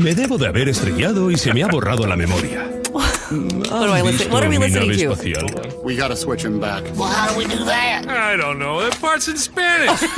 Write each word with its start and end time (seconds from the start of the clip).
Mm. 0.00 0.04
Me 0.04 0.14
debo 0.14 0.38
de 0.38 0.46
haber 0.46 0.68
estrellado 0.68 1.30
y 1.30 1.36
se 1.36 1.52
me 1.52 1.62
ha 1.62 1.68
borrado 1.68 2.06
la 2.06 2.16
memoria. 2.16 2.66
What 2.90 3.28
do 3.30 3.92
I 3.92 4.00
listen? 4.00 4.32
What 4.32 4.42
are 4.42 4.48
we 4.48 4.56
listening 4.56 4.92
to? 4.92 5.12
espacial. 5.12 5.84
We 5.84 5.94
gotta 5.94 6.16
switch 6.16 6.42
him 6.42 6.58
back. 6.58 6.84
Well, 6.96 7.08
how 7.08 7.28
do 7.30 7.36
we 7.36 7.44
do 7.44 7.64
that? 7.64 8.08
I 8.08 8.34
don't 8.36 8.58
know. 8.58 8.80
That 8.80 8.98
part's 8.98 9.28
in 9.28 9.36
Spanish. 9.36 10.02
Isn't 10.02 10.14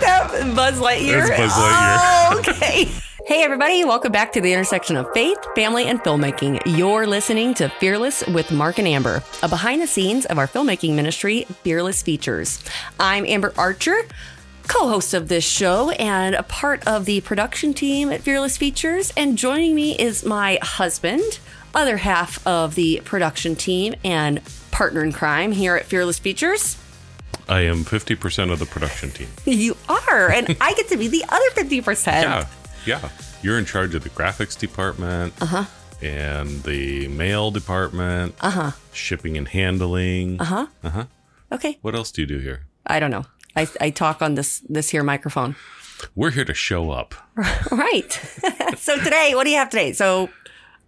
that 0.00 0.52
Buzz 0.54 0.78
Lightyear? 0.78 1.26
That's 1.26 1.40
Buzz 1.40 1.52
Lightyear. 1.52 1.98
Oh, 1.98 2.38
okay. 2.48 2.84
Hey, 3.26 3.42
everybody. 3.42 3.84
Welcome 3.84 4.12
back 4.12 4.32
to 4.34 4.40
the 4.40 4.52
intersection 4.52 4.96
of 4.96 5.10
faith, 5.12 5.38
family, 5.56 5.86
and 5.86 5.98
filmmaking. 6.00 6.60
You're 6.66 7.06
listening 7.06 7.54
to 7.54 7.68
Fearless 7.80 8.24
with 8.28 8.52
Mark 8.52 8.78
and 8.78 8.86
Amber, 8.86 9.22
a 9.42 9.48
behind 9.48 9.80
the 9.82 9.86
scenes 9.88 10.26
of 10.26 10.38
our 10.38 10.46
filmmaking 10.46 10.94
ministry, 10.94 11.46
Fearless 11.64 12.02
Features. 12.02 12.62
I'm 13.00 13.24
Amber 13.26 13.52
Archer, 13.58 13.96
co 14.68 14.88
host 14.88 15.14
of 15.14 15.28
this 15.28 15.44
show 15.44 15.90
and 15.90 16.34
a 16.34 16.42
part 16.42 16.86
of 16.86 17.04
the 17.04 17.20
production 17.22 17.74
team 17.74 18.10
at 18.10 18.20
Fearless 18.20 18.56
Features. 18.56 19.12
And 19.16 19.38
joining 19.38 19.74
me 19.74 19.96
is 19.96 20.24
my 20.24 20.58
husband, 20.62 21.38
other 21.74 21.98
half 21.98 22.44
of 22.46 22.74
the 22.74 23.00
production 23.04 23.56
team, 23.56 23.94
and 24.04 24.40
partner 24.70 25.02
in 25.02 25.12
crime 25.12 25.52
here 25.52 25.76
at 25.76 25.86
Fearless 25.86 26.18
Features. 26.18 26.76
I 27.48 27.60
am 27.60 27.84
50% 27.84 28.52
of 28.52 28.58
the 28.58 28.66
production 28.66 29.10
team. 29.10 29.28
You 29.44 29.76
are, 29.88 30.30
and 30.30 30.56
I 30.60 30.74
get 30.74 30.88
to 30.88 30.96
be 30.96 31.08
the 31.08 31.24
other 31.28 31.50
50%. 31.54 32.22
Yeah. 32.22 32.46
Yeah. 32.84 33.08
You're 33.42 33.58
in 33.58 33.64
charge 33.64 33.94
of 33.94 34.02
the 34.02 34.10
graphics 34.10 34.58
department. 34.58 35.34
Uh-huh. 35.40 35.64
And 36.02 36.62
the 36.64 37.08
mail 37.08 37.50
department. 37.50 38.34
Uh-huh. 38.40 38.72
Shipping 38.92 39.36
and 39.36 39.48
handling. 39.48 40.40
Uh-huh. 40.40 40.66
Uh-huh. 40.82 41.04
Okay. 41.52 41.78
What 41.82 41.94
else 41.94 42.10
do 42.10 42.22
you 42.22 42.26
do 42.26 42.38
here? 42.38 42.66
I 42.86 43.00
don't 43.00 43.10
know. 43.10 43.26
I, 43.56 43.68
I 43.80 43.90
talk 43.90 44.22
on 44.22 44.34
this 44.34 44.60
this 44.68 44.90
here 44.90 45.02
microphone. 45.02 45.56
We're 46.14 46.30
here 46.30 46.44
to 46.44 46.54
show 46.54 46.90
up. 46.90 47.14
Right. 47.70 48.12
so 48.76 48.98
today, 48.98 49.32
what 49.34 49.44
do 49.44 49.50
you 49.50 49.56
have 49.56 49.70
today? 49.70 49.92
So 49.92 50.30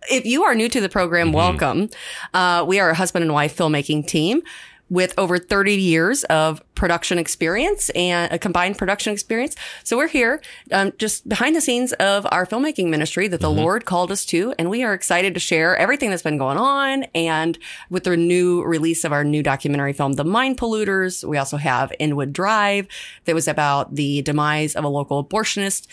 if 0.09 0.25
you 0.25 0.45
are 0.45 0.55
new 0.55 0.69
to 0.69 0.81
the 0.81 0.89
program, 0.89 1.33
welcome. 1.33 1.91
Uh, 2.33 2.65
we 2.67 2.79
are 2.81 2.91
a 2.91 2.95
husband 2.95 3.23
and 3.25 3.33
wife 3.33 3.57
filmmaking 3.57 4.07
team 4.07 4.43
with 4.91 5.15
over 5.19 5.39
30 5.39 5.75
years 5.75 6.25
of 6.25 6.63
production 6.75 7.19
experience 7.19 7.91
and 7.91 8.33
a 8.33 8.39
combined 8.39 8.79
production 8.79 9.13
experience. 9.13 9.55
So 9.85 9.97
we're 9.97 10.09
here 10.09 10.41
um, 10.73 10.93
just 10.99 11.29
behind 11.29 11.57
the 11.57 11.61
scenes 11.61 11.93
of 11.95 12.27
our 12.31 12.47
filmmaking 12.47 12.89
ministry 12.89 13.29
that 13.29 13.41
the 13.41 13.51
Lord 13.51 13.85
called 13.85 14.11
us 14.11 14.25
to. 14.27 14.55
And 14.59 14.71
we 14.71 14.83
are 14.85 14.95
excited 14.95 15.35
to 15.35 15.41
share 15.41 15.77
everything 15.77 16.11
that's 16.11 16.23
been 16.23 16.39
going 16.39 16.57
on. 16.57 17.05
And 17.15 17.59
with 17.91 18.05
the 18.05 18.17
new 18.17 18.63
release 18.63 19.05
of 19.05 19.13
our 19.13 19.25
new 19.25 19.43
documentary 19.43 19.93
film, 19.93 20.13
The 20.15 20.25
Mind 20.25 20.57
Polluters, 20.57 21.23
we 21.23 21.37
also 21.37 21.57
have 21.57 21.93
Inwood 21.99 22.33
Drive 22.33 22.87
that 23.25 23.35
was 23.35 23.49
about 23.49 23.95
the 23.95 24.23
demise 24.23 24.75
of 24.77 24.85
a 24.85 24.89
local 24.89 25.25
abortionist 25.25 25.87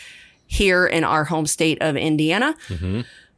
here 0.48 0.86
in 0.86 1.04
our 1.04 1.24
home 1.24 1.48
state 1.48 1.80
of 1.82 1.98
Indiana. 1.98 2.56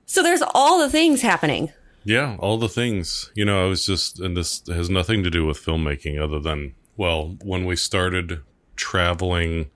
So 0.05 0.21
there's 0.23 0.44
all 0.53 0.80
the 0.80 0.89
things 0.89 1.21
happening. 1.21 1.71
Yeah, 2.08 2.38
all 2.39 2.58
the 2.58 2.69
things. 2.69 3.33
You 3.36 3.44
know, 3.44 3.66
I 3.66 3.67
was 3.67 3.86
just, 3.86 4.17
and 4.22 4.38
this 4.38 4.63
has 4.67 4.89
nothing 4.89 5.23
to 5.23 5.30
do 5.30 5.45
with 5.45 5.61
filmmaking 5.63 6.17
other 6.17 6.39
than, 6.39 6.73
well, 6.95 7.36
when 7.44 7.66
we 7.66 7.75
started 7.75 8.39
traveling 8.77 9.69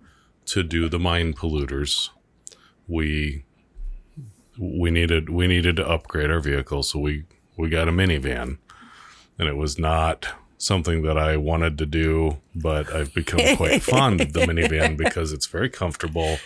to 0.45 0.63
do 0.63 0.87
the 0.87 0.97
mind 0.97 1.37
polluters, 1.37 2.09
we 2.87 3.43
we 4.57 4.91
needed 4.91 5.29
we 5.29 5.45
needed 5.45 5.75
to 5.75 5.87
upgrade 5.87 6.31
our 6.31 6.39
vehicle, 6.39 6.83
so 6.83 6.99
we 6.99 7.25
we 7.57 7.67
got 7.67 7.89
a 7.89 7.91
minivan, 7.91 8.59
and 9.37 9.49
it 9.49 9.57
was 9.57 9.77
not 9.77 10.29
something 10.57 11.01
that 11.01 11.17
I 11.17 11.35
wanted 11.35 11.77
to 11.79 11.85
do, 11.85 12.37
but 12.55 12.93
I've 12.93 13.13
become 13.13 13.57
quite 13.57 13.83
fond 13.83 14.21
of 14.21 14.31
the 14.31 14.41
minivan 14.41 14.95
because 14.95 15.33
it's 15.33 15.47
very 15.47 15.69
comfortable. 15.69 16.37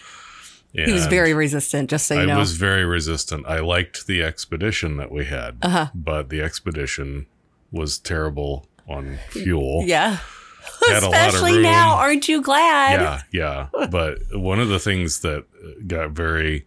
He 0.75 0.91
was 0.91 1.05
very 1.07 1.33
resistant, 1.33 1.89
just 1.89 2.07
so 2.07 2.15
you 2.15 2.21
I 2.21 2.25
know. 2.25 2.37
was 2.39 2.53
very 2.57 2.83
resistant. 2.85 3.45
I 3.47 3.59
liked 3.59 4.07
the 4.07 4.21
expedition 4.23 4.97
that 4.97 5.11
we 5.11 5.25
had, 5.25 5.57
Uh-huh. 5.61 5.87
but 5.95 6.29
the 6.29 6.41
expedition 6.41 7.27
was 7.71 7.97
terrible 7.97 8.67
on 8.87 9.17
fuel. 9.30 9.83
yeah. 9.85 10.17
Had 10.87 11.03
a 11.03 11.09
lot 11.09 11.30
of 11.30 11.33
Especially 11.35 11.61
now, 11.61 11.95
aren't 11.95 12.27
you 12.27 12.41
glad? 12.41 12.99
Yeah, 13.31 13.67
yeah. 13.71 13.87
But 13.89 14.19
one 14.33 14.59
of 14.59 14.67
the 14.67 14.80
things 14.80 15.19
that 15.21 15.45
got 15.87 16.11
very 16.11 16.65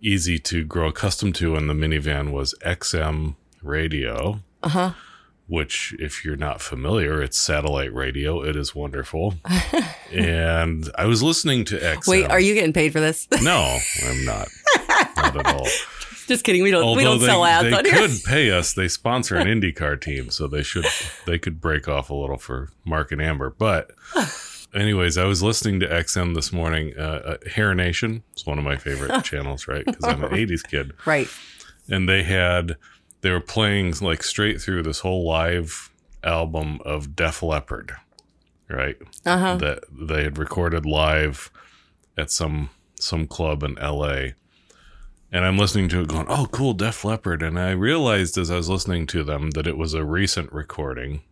easy 0.00 0.38
to 0.38 0.64
grow 0.64 0.88
accustomed 0.88 1.34
to 1.36 1.56
in 1.56 1.66
the 1.66 1.74
minivan 1.74 2.30
was 2.30 2.54
XM 2.64 3.36
radio. 3.62 4.40
Uh 4.62 4.68
huh. 4.68 4.90
Which, 5.52 5.94
if 5.98 6.24
you're 6.24 6.36
not 6.38 6.62
familiar, 6.62 7.20
it's 7.20 7.36
satellite 7.36 7.92
radio. 7.92 8.42
It 8.42 8.56
is 8.56 8.74
wonderful. 8.74 9.34
and 10.10 10.90
I 10.96 11.04
was 11.04 11.22
listening 11.22 11.66
to 11.66 11.76
XM. 11.78 12.08
Wait, 12.08 12.30
are 12.30 12.40
you 12.40 12.54
getting 12.54 12.72
paid 12.72 12.92
for 12.94 13.00
this? 13.00 13.28
No, 13.42 13.78
I'm 14.08 14.24
not. 14.24 14.48
not 15.14 15.36
at 15.36 15.46
all. 15.46 15.66
just 16.26 16.42
kidding. 16.44 16.62
We 16.62 16.70
don't. 16.70 16.96
we 16.96 17.04
don't 17.04 17.20
sell 17.20 17.44
ads 17.44 17.68
they 17.68 17.76
on 17.76 17.84
here. 17.84 17.94
could 17.94 18.24
pay 18.24 18.50
us. 18.50 18.72
They 18.72 18.88
sponsor 18.88 19.36
an 19.36 19.46
IndyCar 19.46 20.00
team, 20.00 20.30
so 20.30 20.46
they 20.46 20.62
should 20.62 20.86
they 21.26 21.38
could 21.38 21.60
break 21.60 21.86
off 21.86 22.08
a 22.08 22.14
little 22.14 22.38
for 22.38 22.70
Mark 22.86 23.12
and 23.12 23.20
Amber. 23.20 23.50
But 23.50 23.90
anyways, 24.74 25.18
I 25.18 25.24
was 25.26 25.42
listening 25.42 25.80
to 25.80 25.86
XM 25.86 26.34
this 26.34 26.50
morning. 26.50 26.94
Uh, 26.96 27.02
uh, 27.02 27.36
Hair 27.50 27.74
Nation 27.74 28.22
is 28.34 28.46
one 28.46 28.56
of 28.56 28.64
my 28.64 28.76
favorite 28.76 29.22
channels, 29.22 29.68
right? 29.68 29.84
Because 29.84 30.04
I'm 30.04 30.24
an 30.24 30.30
'80s 30.30 30.62
kid, 30.66 30.94
Right. 31.04 31.28
and 31.90 32.08
they 32.08 32.22
had 32.22 32.76
they 33.22 33.30
were 33.30 33.40
playing 33.40 33.94
like 34.00 34.22
straight 34.22 34.60
through 34.60 34.82
this 34.82 35.00
whole 35.00 35.24
live 35.26 35.90
album 36.22 36.80
of 36.84 37.16
Def 37.16 37.42
Leppard, 37.42 37.92
right? 38.68 38.96
Uh 39.24 39.38
huh. 39.38 39.56
that 39.56 39.84
they 39.90 40.24
had 40.24 40.38
recorded 40.38 40.84
live 40.84 41.50
at 42.16 42.30
some 42.30 42.70
some 43.00 43.26
club 43.26 43.62
in 43.62 43.74
LA. 43.74 44.32
And 45.34 45.46
I'm 45.46 45.56
listening 45.56 45.88
to 45.90 46.02
it 46.02 46.08
going, 46.08 46.26
"Oh, 46.28 46.46
cool, 46.52 46.74
Def 46.74 47.04
Leppard." 47.04 47.42
And 47.42 47.58
I 47.58 47.70
realized 47.70 48.36
as 48.36 48.50
I 48.50 48.56
was 48.56 48.68
listening 48.68 49.06
to 49.08 49.24
them 49.24 49.50
that 49.52 49.66
it 49.66 49.78
was 49.78 49.94
a 49.94 50.04
recent 50.04 50.52
recording. 50.52 51.22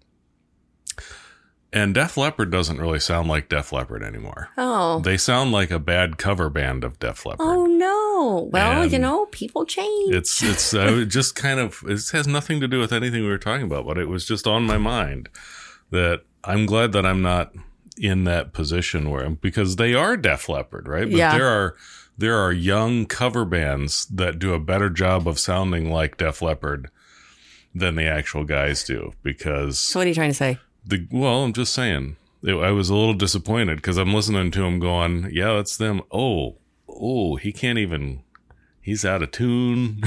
And 1.73 1.95
Def 1.95 2.17
Leppard 2.17 2.51
doesn't 2.51 2.81
really 2.81 2.99
sound 2.99 3.29
like 3.29 3.49
Def 3.49 3.73
Leppard 3.73 4.03
anymore. 4.03 4.49
Oh. 4.59 4.99
They 5.01 5.17
sound 5.17 5.53
like 5.53 5.71
a 5.71 5.79
bad 5.79 6.19
cover 6.19 6.51
band 6.51 6.83
of 6.83 6.99
Def 6.99 7.25
Leppard. 7.25 7.47
Oh 7.47 7.67
no. 7.81 8.49
Well, 8.53 8.87
you 8.87 8.99
know, 8.99 9.27
people 9.27 9.65
change. 9.67 10.15
It's 10.15 10.43
it's 10.43 10.73
uh, 10.75 11.05
just 11.09 11.35
kind 11.35 11.59
of 11.59 11.83
it 11.89 12.01
has 12.13 12.27
nothing 12.27 12.61
to 12.61 12.69
do 12.69 12.79
with 12.79 12.93
anything 12.93 13.23
we 13.23 13.29
were 13.29 13.39
talking 13.39 13.67
about, 13.67 13.87
but 13.87 13.99
it 13.99 14.09
was 14.09 14.25
just 14.27 14.47
on 14.47 14.65
my 14.65 14.79
mind 14.79 15.29
that 15.91 16.23
I'm 16.45 16.67
glad 16.67 16.93
that 16.93 17.05
I'm 17.05 17.23
not 17.23 17.53
in 17.99 18.25
that 18.25 18.53
position 18.53 19.11
where 19.11 19.29
because 19.31 19.77
they 19.77 19.95
are 19.95 20.17
Def 20.17 20.49
Leppard, 20.49 20.87
right? 20.89 21.05
But 21.11 21.17
Yeah. 21.19 21.37
there 21.37 21.49
are 21.49 21.77
there 22.17 22.39
are 22.39 22.53
young 22.53 23.07
cover 23.07 23.45
bands 23.45 24.07
that 24.07 24.39
do 24.39 24.53
a 24.55 24.61
better 24.61 24.91
job 24.91 25.27
of 25.27 25.39
sounding 25.39 25.91
like 25.91 26.17
Def 26.19 26.43
Leppard 26.43 26.91
than 27.75 27.95
the 27.97 28.05
actual 28.05 28.45
guys 28.45 28.85
do 28.85 29.13
because 29.23 29.79
so 29.79 30.01
what 30.01 30.05
are 30.07 30.09
you 30.09 30.15
trying 30.15 30.31
to 30.31 30.35
say? 30.35 30.59
the 30.87 31.07
well, 31.11 31.45
I'm 31.45 31.53
just 31.53 31.73
saying. 31.75 32.17
It, 32.43 32.55
I 32.55 32.71
was 32.71 32.89
a 32.89 32.95
little 32.95 33.13
disappointed 33.13 33.77
because 33.77 33.99
I'm 33.99 34.15
listening 34.15 34.51
to 34.53 34.61
them 34.61 34.79
going, 34.81 35.29
"Yeah, 35.31 35.55
that's 35.57 35.77
them." 35.77 36.01
Oh, 36.11 36.57
oh, 36.99 37.37
he 37.37 37.53
can't 37.53 37.79
even. 37.79 38.23
He's 38.83 39.05
out 39.05 39.23
of 39.23 39.31
tune. 39.31 40.01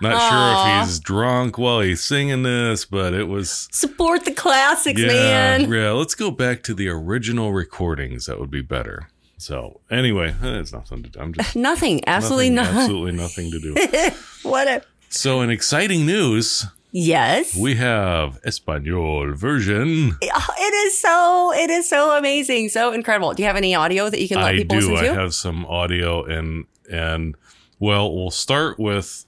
Not 0.00 0.30
sure 0.30 0.80
if 0.82 0.86
he's 0.88 1.00
drunk 1.00 1.58
while 1.58 1.80
he's 1.80 2.02
singing 2.02 2.42
this, 2.44 2.84
but 2.84 3.12
it 3.12 3.24
was. 3.24 3.68
Support 3.72 4.24
the 4.24 4.32
classics, 4.32 5.00
Yeah, 5.00 5.08
man. 5.08 5.70
yeah. 5.72 5.90
Let's 5.90 6.14
go 6.14 6.30
back 6.30 6.62
to 6.64 6.74
the 6.74 6.88
original 6.88 7.52
recordings. 7.52 8.26
That 8.26 8.38
would 8.38 8.50
be 8.50 8.62
better. 8.62 9.08
So 9.36 9.80
anyway, 9.90 10.34
eh, 10.42 10.58
it's 10.60 10.72
nothing 10.72 11.02
to 11.04 11.08
do. 11.10 11.20
I'm 11.20 11.32
just 11.32 11.54
Nothing. 11.56 12.00
Absolutely 12.06 12.50
nothing, 12.50 12.74
not. 12.74 12.82
absolutely 12.82 13.12
nothing 13.12 13.50
to 13.50 13.60
do. 13.60 14.10
What 14.42 14.68
a. 14.68 14.82
So, 15.10 15.40
in 15.40 15.48
exciting 15.50 16.04
news, 16.06 16.66
Yes. 16.90 17.54
we 17.54 17.74
have 17.76 18.38
Espanol 18.44 19.34
version. 19.34 20.16
Oh, 20.22 20.54
It 20.58 20.74
is 20.86 20.98
so. 20.98 21.52
It 21.54 21.70
is 21.70 21.88
so 21.88 22.16
amazing. 22.16 22.70
So 22.70 22.92
incredible. 22.92 23.34
Do 23.34 23.42
you 23.42 23.46
have 23.46 23.56
any 23.56 23.74
audio 23.74 24.08
that 24.08 24.20
you 24.20 24.28
can 24.28 24.38
let 24.38 24.54
I 24.54 24.56
people 24.58 24.80
do. 24.80 24.90
listen 24.92 25.04
I 25.06 25.08
to? 25.08 25.14
have 25.20 25.34
some 25.34 25.66
audio 25.66 26.24
and 26.24 26.64
and 26.90 27.36
well, 27.78 28.10
we'll 28.14 28.30
start 28.30 28.78
with 28.78 29.24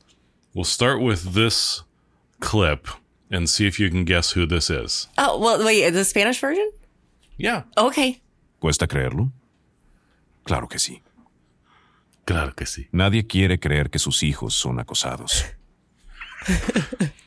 we'll 0.55 0.65
start 0.65 1.03
with 1.03 1.35
this 1.35 1.83
clip 2.41 2.89
and 3.31 3.49
see 3.49 3.67
if 3.67 3.79
you 3.79 3.91
can 3.91 4.05
guess 4.05 4.33
who 4.33 4.47
this 4.47 4.71
is. 4.71 5.09
oh 5.19 5.39
well, 5.39 5.63
wait. 5.65 5.83
Is 5.85 5.93
the 5.93 6.05
Spanish 6.05 6.41
version? 6.41 6.71
Yeah. 7.37 7.65
Okay. 7.77 8.21
¿Cuesta 8.61 8.87
creerlo? 8.89 9.33
Claro 10.45 10.67
que 10.67 10.79
sí. 10.79 11.03
Claro 12.27 12.53
que 12.55 12.65
sí. 12.67 12.89
Nadie 12.93 13.27
quiere 13.27 13.59
creer 13.59 13.91
que 13.91 13.99
sus 13.99 14.23
hijos 14.23 14.55
son 14.55 14.79
acosados. 14.79 15.45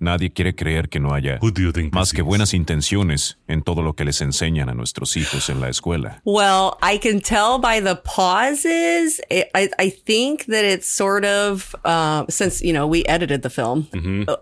Nadie 0.00 0.32
quiere 0.32 0.54
creer 0.54 0.88
que 0.88 1.00
no 1.00 1.14
haya 1.14 1.38
Who 1.40 1.50
do 1.50 1.62
you 1.62 1.72
think 1.72 1.92
más 1.94 2.12
que 2.12 2.22
buenas 2.22 2.52
intenciones 2.52 3.36
en 3.48 3.62
todo 3.62 3.82
lo 3.82 3.94
que 3.94 4.04
les 4.04 4.20
enseñan 4.20 4.68
a 4.68 4.74
nuestros 4.74 5.16
hijos 5.16 5.48
en 5.48 5.60
la 5.60 5.68
escuela. 5.68 6.20
Well, 6.24 6.76
I 6.82 6.98
can 6.98 7.20
tell 7.20 7.58
by 7.58 7.80
the 7.80 7.96
pauses. 7.96 9.20
I, 9.30 9.46
I, 9.54 9.70
I 9.78 9.90
think 9.90 10.46
that 10.46 10.64
it's 10.64 10.88
sort 10.88 11.24
of, 11.24 11.74
uh, 11.84 12.24
since, 12.28 12.62
you 12.62 12.72
know, 12.72 12.86
we 12.86 13.04
edited 13.06 13.42
the 13.42 13.50
film, 13.50 13.88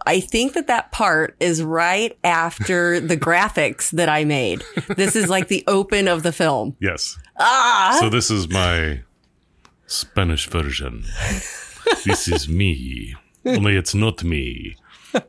I 0.07 0.21
think 0.21 0.55
that 0.55 0.67
that 0.67 0.91
part 0.93 1.37
is 1.41 1.63
right 1.63 2.17
after 2.25 2.99
the 3.09 3.17
graphics 3.17 3.91
that 3.93 4.09
I 4.09 4.25
made. 4.25 4.63
This 4.97 5.15
is 5.17 5.29
like 5.29 5.49
the 5.49 5.65
open 5.67 6.09
of 6.09 6.23
the 6.23 6.33
film. 6.33 6.77
Yes. 6.81 7.19
Ah. 7.39 7.97
So 8.01 8.09
this 8.09 8.31
is 8.31 8.49
my 8.49 9.03
Spanish 9.87 10.49
version. 10.49 11.05
this 12.05 12.29
is 12.29 12.49
me. 12.49 13.15
Only 13.45 13.77
it's 13.77 13.95
not 13.95 14.23
me. 14.23 14.77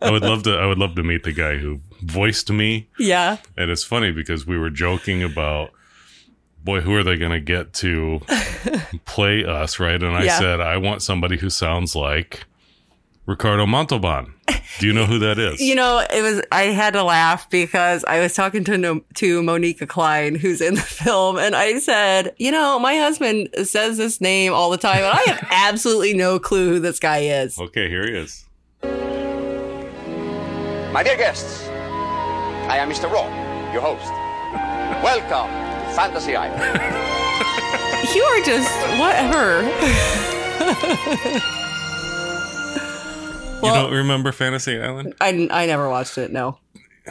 I 0.01 0.11
would 0.11 0.23
love 0.23 0.43
to 0.43 0.51
I 0.55 0.65
would 0.65 0.77
love 0.77 0.95
to 0.95 1.03
meet 1.03 1.23
the 1.23 1.31
guy 1.33 1.57
who 1.57 1.79
voiced 2.01 2.49
me. 2.51 2.89
Yeah. 2.99 3.37
And 3.57 3.69
it's 3.71 3.83
funny 3.83 4.11
because 4.11 4.45
we 4.45 4.57
were 4.57 4.69
joking 4.69 5.23
about 5.23 5.71
boy, 6.63 6.79
who 6.81 6.95
are 6.95 7.03
they 7.03 7.17
gonna 7.17 7.39
get 7.41 7.73
to 7.73 8.21
play 9.05 9.43
us, 9.45 9.79
right? 9.79 10.01
And 10.01 10.15
I 10.15 10.23
Yeah. 10.25 10.39
said, 10.39 10.61
I 10.61 10.77
want 10.77 11.01
somebody 11.01 11.37
who 11.37 11.49
sounds 11.49 11.95
like 11.95 12.45
Ricardo 13.25 13.65
Montalban. 13.65 14.33
Do 14.79 14.87
you 14.87 14.93
know 14.93 15.05
who 15.05 15.19
that 15.19 15.37
is? 15.39 15.61
You 15.61 15.75
know, 15.75 16.03
it 16.11 16.21
was, 16.21 16.41
I 16.51 16.63
had 16.63 16.93
to 16.93 17.03
laugh 17.03 17.49
because 17.49 18.03
I 18.05 18.19
was 18.19 18.33
talking 18.33 18.63
to, 18.65 19.03
to 19.15 19.43
Monica 19.43 19.85
Klein, 19.87 20.35
who's 20.35 20.61
in 20.61 20.73
the 20.75 20.81
film, 20.81 21.37
and 21.37 21.55
I 21.55 21.79
said, 21.79 22.33
you 22.37 22.51
know, 22.51 22.79
my 22.79 22.95
husband 22.97 23.49
says 23.63 23.97
this 23.97 24.19
name 24.19 24.51
all 24.51 24.69
the 24.71 24.77
time, 24.77 25.03
and 25.03 25.13
I 25.13 25.21
have 25.27 25.47
absolutely 25.51 26.13
no 26.15 26.39
clue 26.39 26.69
who 26.71 26.79
this 26.79 26.99
guy 26.99 27.19
is. 27.19 27.57
okay, 27.59 27.87
here 27.87 28.05
he 28.05 28.13
is. 28.17 28.45
My 30.93 31.01
dear 31.01 31.17
guests, 31.17 31.63
I 32.69 32.77
am 32.77 32.87
Mr. 32.87 33.09
Roarke, 33.09 33.73
your 33.73 33.81
host. 33.81 34.05
Welcome 35.03 35.49
to 35.89 35.95
Fantasy 35.95 36.35
Island. 36.35 36.99
You 38.13 38.21
are 38.21 38.41
just 38.43 38.69
whatever. 38.99 39.63
you 43.65 43.73
don't 43.73 43.93
remember 43.93 44.33
Fantasy 44.33 44.77
Island? 44.79 45.15
I, 45.21 45.47
I 45.49 45.65
never 45.65 45.89
watched 45.89 46.17
it. 46.17 46.29
No. 46.31 46.59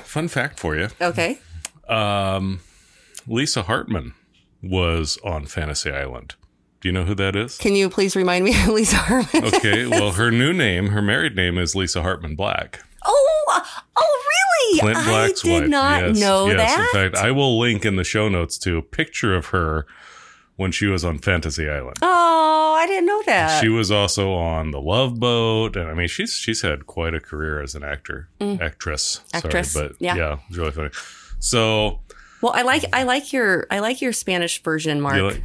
Fun 0.03 0.29
fact 0.29 0.61
for 0.61 0.77
you. 0.77 0.89
Okay. 1.01 1.39
Um, 1.89 2.61
Lisa 3.27 3.63
Hartman 3.63 4.13
was 4.63 5.19
on 5.25 5.47
Fantasy 5.47 5.91
Island. 5.91 6.35
Do 6.83 6.89
you 6.89 6.93
know 6.93 7.05
who 7.05 7.15
that 7.15 7.35
is? 7.35 7.57
Can 7.57 7.75
you 7.75 7.89
please 7.89 8.15
remind 8.15 8.45
me 8.45 8.51
of 8.63 8.69
Lisa 8.75 8.97
Hartman? 8.97 9.47
Okay, 9.47 9.87
well, 9.87 10.13
her 10.13 10.31
new 10.31 10.53
name, 10.53 10.89
her 10.89 11.01
married 11.03 11.35
name 11.35 11.57
is 11.57 11.75
Lisa 11.75 12.03
Hartman 12.03 12.37
Black. 12.37 12.83
Oh, 13.05 13.63
oh, 13.97 14.23
really? 14.29 14.81
Clint 14.81 14.97
I 14.99 15.33
did 15.43 15.61
wife. 15.63 15.69
not 15.71 16.03
yes, 16.03 16.21
know 16.21 16.47
yes. 16.49 16.57
that. 16.57 16.81
In 16.81 17.11
fact, 17.11 17.17
I 17.25 17.31
will 17.31 17.59
link 17.59 17.85
in 17.85 17.97
the 17.97 18.05
show 18.05 18.29
notes 18.29 18.59
to 18.59 18.77
a 18.79 18.83
picture 18.83 19.35
of 19.35 19.47
her 19.47 19.87
when 20.57 20.71
she 20.71 20.87
was 20.87 21.05
on 21.05 21.19
Fantasy 21.19 21.69
Island. 21.69 21.97
oh, 22.03 22.77
I 22.79 22.87
didn't 22.87 23.07
know 23.07 23.23
that. 23.27 23.61
She 23.61 23.69
was 23.69 23.91
also 23.91 24.33
on 24.35 24.71
The 24.71 24.81
Love 24.81 25.19
Boat, 25.19 25.77
and 25.77 25.89
I 25.91 25.95
mean, 25.95 26.09
she's 26.09 26.33
she's 26.35 26.63
had 26.63 26.87
quite 26.87 27.15
a 27.15 27.21
career 27.21 27.63
as 27.63 27.75
an 27.75 27.85
actor, 27.85 28.29
actress. 28.41 29.21
Mm. 29.33 29.45
Actress, 29.45 29.73
Sorry, 29.73 29.89
but 29.89 29.97
yeah. 30.01 30.17
yeah, 30.17 30.39
it's 30.49 30.59
really 30.59 30.71
funny. 30.73 30.91
So, 31.39 32.01
well, 32.41 32.53
I 32.55 32.63
like 32.63 32.85
I 32.93 33.03
like 33.05 33.33
your 33.33 33.67
I 33.71 33.79
like 33.81 34.01
your 34.01 34.13
Spanish 34.13 34.63
version, 34.63 35.01
Mark. 35.01 35.15
do 35.15 35.21
you 35.21 35.27
like, 35.29 35.43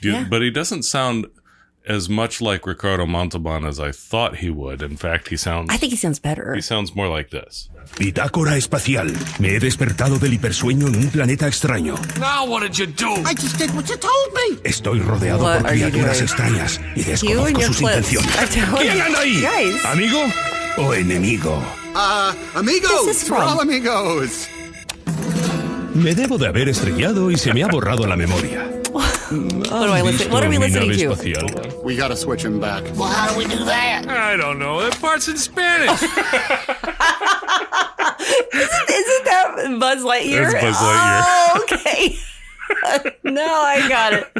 you, 0.00 0.12
Yeah. 0.12 0.26
but 0.28 0.42
he 0.42 0.50
doesn't 0.50 0.84
sound 0.84 1.26
as 1.88 2.08
much 2.08 2.40
like 2.40 2.66
Ricardo 2.66 3.06
Montalban 3.06 3.64
as 3.64 3.78
I 3.78 3.92
thought 3.92 4.36
he 4.36 4.50
would. 4.50 4.82
In 4.82 4.96
fact, 4.96 5.28
he 5.28 5.36
sounds 5.36 5.68
I 5.72 5.76
think 5.78 5.90
he 5.92 5.96
sounds 5.96 6.18
better. 6.20 6.54
he 6.54 6.60
sounds 6.62 6.94
more 6.94 7.08
like 7.08 7.30
this. 7.30 7.68
Bitácora 7.96 8.56
espacial. 8.56 9.06
Me 9.38 9.54
he 9.54 9.60
despertado 9.60 10.18
del 10.18 10.32
hipersueño 10.34 10.88
en 10.88 10.96
un 10.96 11.10
planeta 11.10 11.46
extraño. 11.46 11.94
I 11.94 13.34
just 13.34 13.58
did 13.58 13.70
what 13.74 13.88
you 13.88 13.96
told 13.96 14.32
me. 14.34 14.58
Estoy 14.64 15.00
rodeado 15.00 15.42
What 15.44 15.62
por 15.62 15.72
you 15.74 15.86
criaturas 15.88 16.20
extrañas 16.20 16.80
y 16.96 17.00
You 17.04 17.10
desconozco 17.44 17.62
sus 17.62 17.76
clips. 17.78 18.12
intenciones. 18.12 18.80
¿Quién 18.80 18.96
you. 18.96 19.02
anda 19.04 19.20
ahí? 19.20 19.40
Guys. 19.40 19.84
¿Amigo 19.84 20.18
o 20.78 20.94
enemigo? 20.94 21.62
Uh, 21.94 22.32
amigos. 22.58 23.06
This 23.06 23.30
We're 23.30 23.38
from? 23.40 23.48
all 23.48 23.60
amigos. 23.60 24.48
Me 25.94 26.14
debo 26.14 26.36
de 26.36 26.46
haber 26.48 26.68
estrellado 26.68 27.30
y 27.30 27.38
se 27.38 27.54
me 27.54 27.62
ha 27.62 27.68
borrado 27.68 28.06
la 28.06 28.16
memoria. 28.16 28.68
What 29.28 29.68
do 29.68 29.92
I 29.92 30.02
listen? 30.02 30.30
What 30.30 30.44
are 30.44 30.48
we 30.48 30.58
listening 30.58 30.96
to? 30.98 31.80
We 31.82 31.96
gotta 31.96 32.14
switch 32.16 32.44
him 32.44 32.60
back. 32.60 32.84
Well, 32.96 33.08
how 33.08 33.32
do 33.32 33.38
we 33.38 33.44
do 33.44 33.64
that? 33.64 34.06
I 34.08 34.36
don't 34.36 34.60
know. 34.60 34.80
That 34.80 35.00
part's 35.00 35.26
in 35.26 35.36
Spanish. 35.36 36.00
Isn't 36.02 36.12
that 39.24 39.76
Buzz 39.80 40.04
Lightyear? 40.04 40.52
That's 40.52 40.64
Buzz 40.64 40.76
Lightyear. 40.76 41.22
Oh, 41.24 41.60
okay. 41.64 42.16
no, 43.24 43.44
I 43.44 43.88
got 43.88 44.12
it. 44.12 44.30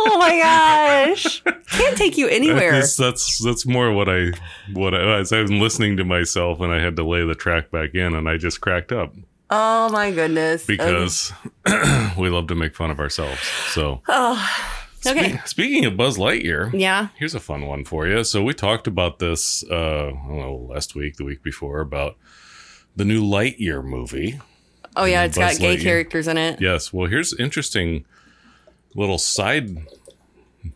Oh 0.00 0.18
my 0.18 0.38
gosh! 0.38 1.42
Can't 1.70 1.96
take 1.96 2.16
you 2.16 2.28
anywhere. 2.28 2.72
That's, 2.72 2.96
that's 2.96 3.42
that's 3.42 3.66
more 3.66 3.92
what 3.92 4.08
I 4.08 4.32
what 4.72 4.94
I 4.94 5.18
as 5.18 5.32
I 5.32 5.42
was 5.42 5.52
listening 5.52 5.96
to 5.96 6.04
myself 6.04 6.60
and 6.60 6.72
I 6.72 6.80
had 6.80 6.96
to 6.96 7.04
lay 7.04 7.24
the 7.24 7.34
track 7.34 7.70
back 7.70 7.94
in 7.94 8.14
and 8.14 8.28
I 8.28 8.36
just 8.36 8.60
cracked 8.60 8.92
up 8.92 9.14
Oh 9.50 9.88
my 9.90 10.10
goodness! 10.10 10.66
because 10.66 11.32
we 12.18 12.28
love 12.28 12.48
to 12.48 12.54
make 12.54 12.74
fun 12.76 12.90
of 12.90 13.00
ourselves. 13.00 13.40
So 13.72 14.02
okay. 15.06 15.36
Spe- 15.38 15.46
speaking 15.46 15.84
of 15.86 15.96
Buzz 15.96 16.18
Lightyear, 16.18 16.70
Yeah. 16.78 17.08
here's 17.16 17.34
a 17.34 17.40
fun 17.40 17.66
one 17.66 17.84
for 17.84 18.06
you. 18.06 18.24
So 18.24 18.42
we 18.42 18.52
talked 18.52 18.86
about 18.86 19.18
this 19.20 19.64
uh, 19.70 20.12
know 20.28 20.66
last 20.70 20.94
week, 20.94 21.16
the 21.16 21.24
week 21.24 21.42
before 21.42 21.80
about 21.80 22.16
the 22.96 23.04
new 23.04 23.22
Lightyear 23.22 23.82
movie. 23.84 24.38
Oh 24.96 25.04
yeah, 25.04 25.22
it's 25.24 25.38
Buzz 25.38 25.56
got 25.58 25.60
gay 25.62 25.76
Lightyear. 25.76 25.82
characters 25.82 26.28
in 26.28 26.36
it. 26.36 26.60
Yes. 26.60 26.92
Well, 26.92 27.08
here's 27.08 27.32
interesting 27.38 28.04
little 28.94 29.18
side 29.18 29.78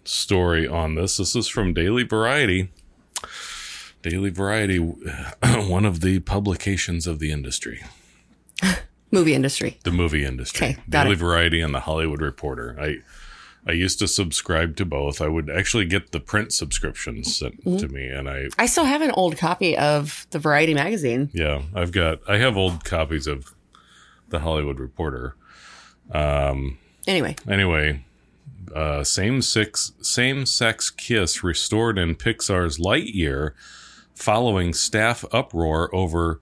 story 0.05 0.67
on 0.67 0.95
this. 0.95 1.17
This 1.17 1.35
is 1.37 1.49
from 1.49 1.75
Daily 1.75 2.05
Variety. 2.05 2.71
Daily 4.03 4.31
Variety, 4.31 4.79
one 5.43 5.85
of 5.85 6.01
the 6.01 6.21
publications 6.21 7.07
of 7.07 7.19
the 7.21 7.31
industry, 7.31 7.83
Movie 9.11 9.35
industry. 9.35 9.79
the 9.85 9.91
movie 9.91 10.25
industry. 10.25 10.69
Okay, 10.69 10.77
Daily 10.89 11.13
it. 11.13 11.17
Variety 11.19 11.61
and 11.61 11.75
the 11.75 11.81
Hollywood 11.81 12.23
Reporter. 12.23 12.77
I 12.81 12.97
I 13.67 13.73
used 13.73 13.99
to 14.01 14.09
subscribe 14.09 14.75
to 14.77 14.85
both. 14.85 15.21
I 15.21 15.29
would 15.29 15.49
actually 15.51 15.85
get 15.85 16.11
the 16.13 16.19
print 16.21 16.53
subscriptions 16.53 17.37
sent 17.37 17.63
Mm-hmm. 17.65 17.77
to 17.77 17.89
me, 17.89 18.07
and 18.09 18.29
I 18.29 18.47
I 18.59 18.67
still 18.67 18.85
have 18.87 19.03
an 19.03 19.11
old 19.13 19.37
copy 19.37 19.77
of 19.77 20.27
the 20.31 20.39
Variety 20.39 20.75
magazine. 20.75 21.29
yeah, 21.35 21.63
I've 21.75 21.93
got 21.93 22.21
I 22.29 22.39
have 22.39 22.57
old 22.57 22.85
copies 22.85 23.27
of 23.27 23.55
the 24.31 24.39
Hollywood 24.41 24.79
Reporter. 24.81 25.37
Um. 26.11 26.79
Anyway, 27.07 27.37
Anyway, 27.49 28.05
uh, 28.75 29.03
same 29.05 29.43
sex 29.43 29.93
same 30.01 30.47
sex 30.47 30.89
kiss 30.91 31.43
restored 31.45 31.99
in 31.99 32.15
Pixar's 32.15 32.79
Lightyear, 32.79 33.53
following 34.15 34.73
staff 34.73 35.25
uproar 35.33 35.95
over 35.95 36.41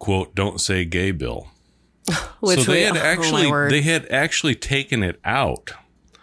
quote 0.00 0.34
"Don't 0.34 0.60
say 0.60 0.84
gay" 0.84 1.12
bill. 1.12 1.48
which 2.40 2.64
so 2.64 2.72
they 2.72 2.80
we, 2.80 2.82
had 2.82 2.96
oh, 2.96 3.00
actually 3.00 3.48
word. 3.48 3.70
they 3.70 3.82
had 3.82 4.06
actually 4.10 4.56
taken 4.56 5.04
it 5.04 5.20
out. 5.24 5.70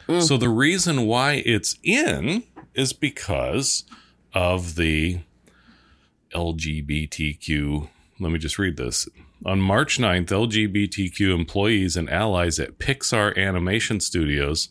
So 0.08 0.38
the 0.38 0.46
mm-hmm. 0.46 0.56
reason 0.56 1.06
why 1.06 1.44
it's 1.46 1.78
in 1.84 2.44
is 2.74 2.94
because 2.94 3.84
of 4.34 4.76
the 4.76 5.20
LGBTQ. 6.34 7.90
Let 8.20 8.32
me 8.32 8.40
just 8.40 8.58
read 8.58 8.78
this. 8.78 9.10
On 9.46 9.60
March 9.60 9.98
9th, 9.98 10.28
LGBTQ 10.28 11.34
employees 11.36 11.98
and 11.98 12.10
allies 12.10 12.58
at 12.58 12.80
Pixar 12.80 13.38
Animation 13.38 14.00
Studios 14.00 14.70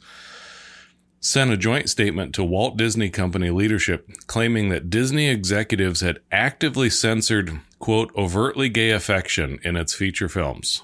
sent 1.20 1.52
a 1.52 1.56
joint 1.56 1.88
statement 1.88 2.34
to 2.34 2.44
Walt 2.44 2.76
Disney 2.76 3.10
Company 3.10 3.50
leadership 3.50 4.08
claiming 4.26 4.68
that 4.70 4.90
Disney 4.90 5.28
executives 5.28 6.00
had 6.00 6.20
actively 6.32 6.88
censored, 6.88 7.60
quote, 7.78 8.10
overtly 8.16 8.68
gay 8.68 8.90
affection 8.90 9.58
in 9.62 9.76
its 9.76 9.94
feature 9.94 10.28
films. 10.28 10.82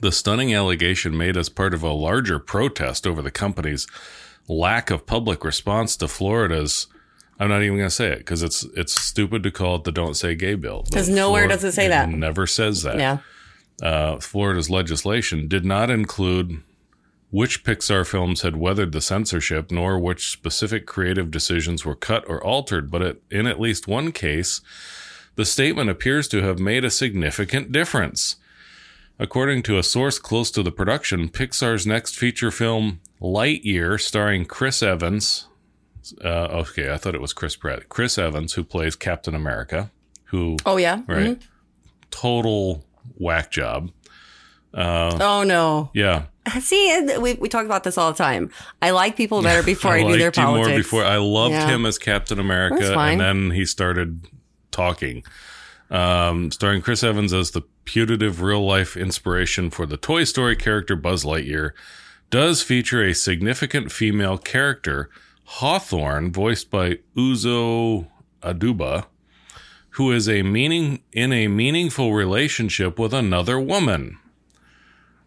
The 0.00 0.12
stunning 0.12 0.54
allegation 0.54 1.16
made 1.16 1.36
as 1.36 1.48
part 1.48 1.72
of 1.72 1.82
a 1.82 1.92
larger 1.92 2.38
protest 2.38 3.06
over 3.06 3.22
the 3.22 3.30
company's 3.30 3.86
lack 4.46 4.90
of 4.90 5.06
public 5.06 5.44
response 5.44 5.96
to 5.96 6.08
Florida's. 6.08 6.86
I'm 7.40 7.48
not 7.48 7.62
even 7.62 7.78
going 7.78 7.88
to 7.88 7.94
say 7.94 8.08
it 8.08 8.18
because 8.18 8.42
it's 8.42 8.64
it's 8.76 8.92
stupid 8.92 9.42
to 9.44 9.50
call 9.50 9.76
it 9.76 9.84
the 9.84 9.92
"Don't 9.92 10.14
Say 10.14 10.34
Gay" 10.34 10.56
bill. 10.56 10.82
Because 10.84 11.08
nowhere 11.08 11.46
does 11.48 11.64
it 11.64 11.72
say 11.72 11.88
that. 11.88 12.08
Never 12.08 12.46
says 12.46 12.82
that. 12.82 12.98
yeah. 12.98 13.18
Uh, 13.80 14.18
Florida's 14.18 14.68
legislation 14.68 15.46
did 15.46 15.64
not 15.64 15.88
include 15.88 16.62
which 17.30 17.62
Pixar 17.62 18.06
films 18.06 18.40
had 18.40 18.56
weathered 18.56 18.90
the 18.92 19.00
censorship, 19.00 19.70
nor 19.70 19.98
which 19.98 20.30
specific 20.32 20.86
creative 20.86 21.30
decisions 21.30 21.84
were 21.84 21.94
cut 21.94 22.24
or 22.28 22.42
altered. 22.42 22.90
But 22.90 23.02
it, 23.02 23.22
in 23.30 23.46
at 23.46 23.60
least 23.60 23.86
one 23.86 24.10
case, 24.12 24.60
the 25.38 25.44
statement 25.44 25.88
appears 25.88 26.26
to 26.28 26.42
have 26.42 26.58
made 26.58 26.84
a 26.84 26.90
significant 26.90 27.70
difference. 27.70 28.36
According 29.20 29.62
to 29.64 29.78
a 29.78 29.82
source 29.84 30.18
close 30.18 30.50
to 30.50 30.62
the 30.64 30.72
production, 30.72 31.28
Pixar's 31.28 31.86
next 31.86 32.16
feature 32.16 32.50
film, 32.50 32.98
Lightyear, 33.20 34.00
starring 34.00 34.44
Chris 34.46 34.82
Evans. 34.82 35.46
Uh, 36.24 36.48
okay, 36.62 36.92
I 36.92 36.96
thought 36.96 37.14
it 37.14 37.20
was 37.20 37.32
Chris 37.32 37.54
Pratt. 37.54 37.88
Chris 37.88 38.18
Evans, 38.18 38.54
who 38.54 38.64
plays 38.64 38.96
Captain 38.96 39.34
America, 39.36 39.90
who 40.24 40.56
Oh 40.66 40.76
yeah. 40.76 41.02
right 41.06 41.40
total 42.10 42.84
whack 43.16 43.50
job. 43.52 43.90
Oh 44.74 45.44
no. 45.46 45.90
Yeah, 45.94 46.24
See, 46.60 47.06
we 47.20 47.34
we 47.34 47.48
talk 47.48 47.64
about 47.66 47.84
this 47.84 47.96
all 47.98 48.10
the 48.12 48.18
time. 48.18 48.50
I 48.82 48.90
like 48.90 49.16
people 49.16 49.42
better 49.42 49.62
before 49.74 49.92
I, 49.92 50.02
do 50.02 50.16
their 50.18 50.30
politics. 50.32 50.68
more 50.68 50.76
before 50.76 51.04
I 51.04 51.16
loved 51.18 51.52
Yeah. 51.54 51.68
him 51.68 51.86
as 51.86 51.98
Captain 51.98 52.38
America, 52.40 52.98
and 52.98 53.20
then 53.20 53.50
he 53.50 53.64
started 53.66 54.26
talking. 54.70 55.24
Um, 55.90 56.50
starring 56.50 56.82
Chris 56.82 57.02
Evans 57.02 57.32
as 57.32 57.52
the 57.52 57.62
putative 57.84 58.42
real 58.42 58.64
life 58.64 58.96
inspiration 58.96 59.70
for 59.70 59.86
the 59.86 59.96
Toy 59.96 60.24
Story 60.24 60.56
character 60.56 60.96
Buzz 60.96 61.24
Lightyear, 61.24 61.72
does 62.30 62.62
feature 62.62 63.02
a 63.02 63.14
significant 63.14 63.90
female 63.90 64.36
character, 64.36 65.08
Hawthorne, 65.44 66.30
voiced 66.30 66.70
by 66.70 66.98
Uzo 67.16 68.08
Aduba, 68.42 69.06
who 69.90 70.12
is 70.12 70.28
a 70.28 70.42
meaning 70.42 71.02
in 71.12 71.32
a 71.32 71.48
meaningful 71.48 72.12
relationship 72.12 72.98
with 72.98 73.14
another 73.14 73.58
woman. 73.58 74.18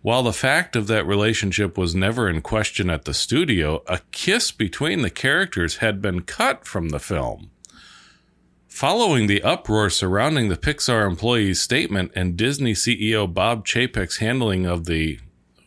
While 0.04 0.24
the 0.24 0.34
fact 0.34 0.76
of 0.76 0.88
that 0.88 1.06
relationship 1.06 1.78
was 1.78 1.94
never 1.94 2.30
in 2.30 2.42
question 2.42 2.90
at 2.90 3.06
the 3.06 3.14
studio, 3.14 3.84
a 3.88 4.00
kiss 4.12 4.52
between 4.52 5.02
the 5.02 5.10
characters 5.10 5.78
had 5.78 6.02
been 6.02 6.22
cut 6.22 6.66
from 6.66 6.90
the 6.90 7.00
film. 7.00 7.52
Following 8.72 9.28
the 9.28 9.44
uproar 9.44 9.90
surrounding 9.90 10.48
the 10.48 10.56
Pixar 10.56 11.06
employee's 11.06 11.62
statement 11.62 12.12
and 12.16 12.38
Disney 12.38 12.72
CEO 12.74 13.32
Bob 13.32 13.66
Chapek's 13.68 14.18
handling 14.18 14.66
of 14.66 14.86
the 14.86 15.20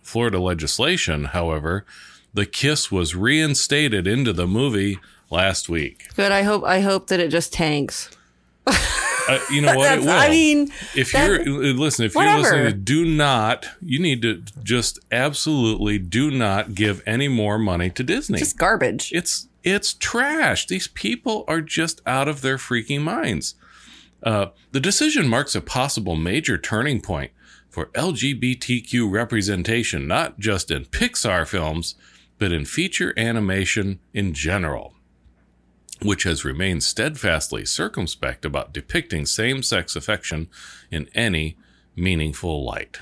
Florida 0.02 0.40
legislation, 0.40 1.24
however, 1.26 1.84
the 2.32 2.46
kiss 2.46 2.90
was 2.90 3.14
reinstated 3.14 4.06
into 4.06 4.32
the 4.32 4.46
movie 4.46 4.98
last 5.30 5.68
week. 5.68 6.08
Good. 6.16 6.32
I 6.32 6.42
hope 6.44 6.64
I 6.64 6.80
hope 6.80 7.08
that 7.08 7.20
it 7.20 7.28
just 7.28 7.52
tanks. 7.52 8.08
Uh, 8.66 9.38
you 9.50 9.60
know 9.60 9.74
what? 9.76 9.98
It 9.98 10.00
will. 10.00 10.08
I 10.08 10.30
mean, 10.30 10.72
if 10.96 11.12
you're 11.12 11.42
uh, 11.42 11.74
listen, 11.74 12.06
if 12.06 12.14
Whatever. 12.14 12.40
you're 12.40 12.64
listening, 12.64 12.84
do 12.84 13.04
not. 13.04 13.66
You 13.82 13.98
need 14.00 14.22
to 14.22 14.42
just 14.62 14.98
absolutely 15.12 15.98
do 15.98 16.30
not 16.30 16.74
give 16.74 17.02
any 17.06 17.28
more 17.28 17.58
money 17.58 17.90
to 17.90 18.02
Disney. 18.02 18.38
just 18.38 18.56
garbage. 18.56 19.12
it's 19.12 19.46
it's 19.64 19.94
trash. 19.94 20.66
These 20.66 20.88
people 20.88 21.44
are 21.48 21.60
just 21.62 22.02
out 22.06 22.28
of 22.28 22.42
their 22.42 22.58
freaking 22.58 23.00
minds. 23.00 23.54
Uh, 24.22 24.46
the 24.72 24.80
decision 24.80 25.26
marks 25.26 25.54
a 25.54 25.60
possible 25.60 26.16
major 26.16 26.56
turning 26.56 27.00
point 27.00 27.32
for 27.68 27.86
LGBTQ 27.86 29.10
representation, 29.10 30.06
not 30.06 30.38
just 30.38 30.70
in 30.70 30.84
Pixar 30.84 31.46
films, 31.46 31.94
but 32.38 32.52
in 32.52 32.64
feature 32.64 33.12
animation 33.16 33.98
in 34.12 34.32
general, 34.32 34.94
which 36.02 36.22
has 36.22 36.44
remained 36.44 36.82
steadfastly 36.82 37.64
circumspect 37.64 38.44
about 38.44 38.72
depicting 38.72 39.26
same 39.26 39.62
sex 39.62 39.96
affection 39.96 40.48
in 40.90 41.08
any 41.14 41.56
meaningful 41.96 42.64
light. 42.64 42.98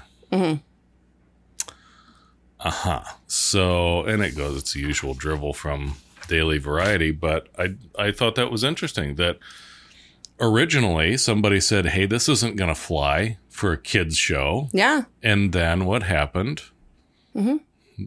Uh 2.60 2.70
huh. 2.70 3.02
So, 3.26 4.04
and 4.04 4.22
it 4.22 4.36
goes, 4.36 4.56
it's 4.56 4.72
the 4.74 4.80
usual 4.80 5.14
drivel 5.14 5.52
from 5.52 5.96
Daily 6.32 6.56
Variety, 6.56 7.10
but 7.10 7.48
I, 7.58 7.74
I 7.98 8.10
thought 8.10 8.36
that 8.36 8.50
was 8.50 8.64
interesting 8.64 9.16
that 9.16 9.38
originally 10.40 11.18
somebody 11.18 11.60
said, 11.60 11.86
hey, 11.86 12.06
this 12.06 12.26
isn't 12.26 12.56
going 12.56 12.68
to 12.68 12.74
fly 12.74 13.36
for 13.50 13.72
a 13.72 13.76
kids' 13.76 14.16
show. 14.16 14.68
yeah. 14.72 15.02
And 15.22 15.52
then 15.52 15.84
what 15.84 16.04
happened? 16.04 16.62
Mm-hmm. 17.36 17.56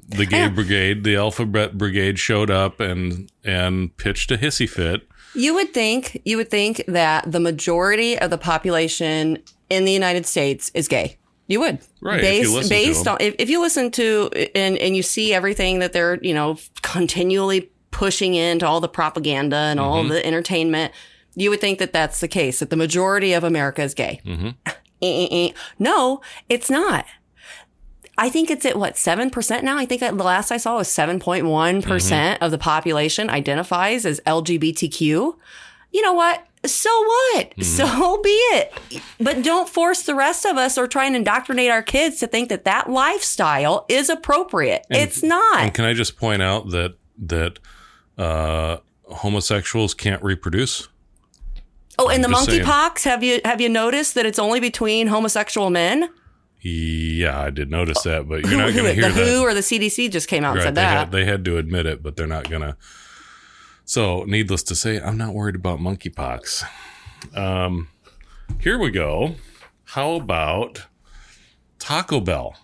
The 0.09 0.25
gay 0.25 0.49
brigade, 0.49 1.03
the 1.03 1.15
alphabet 1.15 1.77
brigade 1.77 2.17
showed 2.17 2.49
up 2.49 2.79
and 2.79 3.31
and 3.43 3.95
pitched 3.97 4.31
a 4.31 4.37
hissy 4.37 4.67
fit. 4.67 5.07
You 5.35 5.53
would 5.53 5.73
think 5.73 6.19
you 6.25 6.37
would 6.37 6.49
think 6.49 6.83
that 6.87 7.31
the 7.31 7.39
majority 7.39 8.17
of 8.17 8.31
the 8.31 8.37
population 8.37 9.37
in 9.69 9.85
the 9.85 9.91
United 9.91 10.25
States 10.25 10.71
is 10.73 10.87
gay. 10.87 11.17
You 11.47 11.59
would, 11.59 11.79
Right, 12.01 12.23
if 12.23 12.23
you 12.23 12.29
Based 12.29 12.53
listen 12.53 12.69
to 12.69 12.75
based 12.75 13.07
on 13.07 13.17
if, 13.19 13.35
if 13.37 13.49
you 13.49 13.61
listen 13.61 13.91
to 13.91 14.29
and 14.55 14.77
and 14.77 14.95
you 14.95 15.03
see 15.03 15.31
everything 15.33 15.79
that 15.79 15.93
they're 15.93 16.17
you 16.23 16.33
know 16.33 16.57
continually 16.81 17.69
pushing 17.95 18.35
into 18.35 18.67
all 18.67 18.81
the 18.81 18.89
propaganda 18.89 19.55
and 19.55 19.79
all 19.79 20.01
Mm-hmm. 20.01 20.09
the 20.09 20.25
entertainment, 20.25 20.91
you 21.35 21.49
would 21.49 21.61
think 21.61 21.79
that 21.79 21.93
that's 21.93 22.19
the 22.19 22.27
case 22.27 22.59
that 22.59 22.69
the 22.69 22.75
majority 22.75 23.31
of 23.33 23.43
America 23.43 23.81
is 23.81 23.93
gay. 23.93 24.19
Mm-hmm. 24.25 24.49
Eh, 24.67 24.73
eh, 25.01 25.27
eh. 25.31 25.49
No, 25.79 26.19
it's 26.49 26.69
not. 26.69 27.05
I 28.17 28.29
think 28.29 28.49
it's 28.51 28.65
at 28.65 28.77
what 28.77 28.97
seven 28.97 29.29
percent 29.29 29.63
now. 29.63 29.77
I 29.77 29.85
think 29.85 30.01
the 30.01 30.11
last 30.13 30.51
I 30.51 30.57
saw 30.57 30.77
was 30.77 30.87
seven 30.89 31.19
point 31.19 31.45
one 31.45 31.81
percent 31.81 32.41
of 32.41 32.51
the 32.51 32.57
population 32.57 33.29
identifies 33.29 34.05
as 34.05 34.19
LGBTQ. 34.25 35.35
You 35.91 36.01
know 36.01 36.13
what? 36.13 36.45
So 36.65 36.89
what? 37.03 37.53
So 37.63 38.21
be 38.21 38.29
it. 38.29 38.73
But 39.19 39.43
don't 39.43 39.69
force 39.69 40.01
the 40.03 40.15
rest 40.15 40.45
of 40.45 40.57
us 40.57 40.77
or 40.77 40.87
try 40.87 41.05
and 41.05 41.15
indoctrinate 41.15 41.69
our 41.69 41.83
kids 41.83 42.19
to 42.21 42.27
think 42.27 42.49
that 42.49 42.63
that 42.65 42.89
lifestyle 42.89 43.85
is 43.89 44.09
appropriate. 44.09 44.85
it's 44.89 45.21
not. 45.21 45.59
And 45.59 45.73
can 45.73 45.85
I 45.85 45.93
just 45.93 46.17
point 46.17 46.41
out 46.41 46.69
that 46.71 46.95
that 47.27 47.59
uh, 48.17 48.77
homosexuals 49.03 49.93
can't 49.93 50.23
reproduce? 50.23 50.87
oh, 51.97 52.09
and 52.09 52.23
the 52.23 52.27
monkeypox. 52.27 53.03
Have 53.03 53.23
you 53.23 53.39
have 53.45 53.61
you 53.61 53.69
noticed 53.69 54.15
that 54.15 54.25
it's 54.25 54.39
only 54.39 54.59
between 54.59 55.07
homosexual 55.07 55.69
men? 55.69 56.09
Yeah, 56.61 57.39
I 57.39 57.51
did 57.51 57.69
notice 57.69 58.01
that, 58.03 58.27
but 58.27 58.43
you're 58.45 58.57
not 58.57 58.73
going 58.73 58.77
to 58.77 58.81
the 58.83 58.93
hear 58.93 59.09
that. 59.09 59.27
WHO 59.27 59.41
or 59.41 59.53
the 59.53 59.59
CDC 59.59 60.11
just 60.11 60.27
came 60.27 60.43
out 60.43 60.55
and 60.55 60.63
said 60.63 60.75
they 60.75 60.81
that. 60.81 60.97
had, 60.97 61.11
they 61.11 61.25
had 61.25 61.45
to 61.45 61.57
admit 61.57 61.85
it, 61.85 62.01
but 62.01 62.15
they're 62.15 62.25
not 62.27 62.49
gonna. 62.49 62.75
So, 63.85 64.23
needless 64.23 64.63
to 64.63 64.75
say, 64.75 64.99
I'm 64.99 65.17
not 65.17 65.33
worried 65.35 65.53
about 65.55 65.77
monkeypox. 65.79 66.63
Um, 67.35 67.89
here 68.59 68.79
we 68.79 68.89
go. 68.89 69.35
How 69.89 70.13
about 70.13 70.85
Taco 71.77 72.19
Bell? 72.19 72.55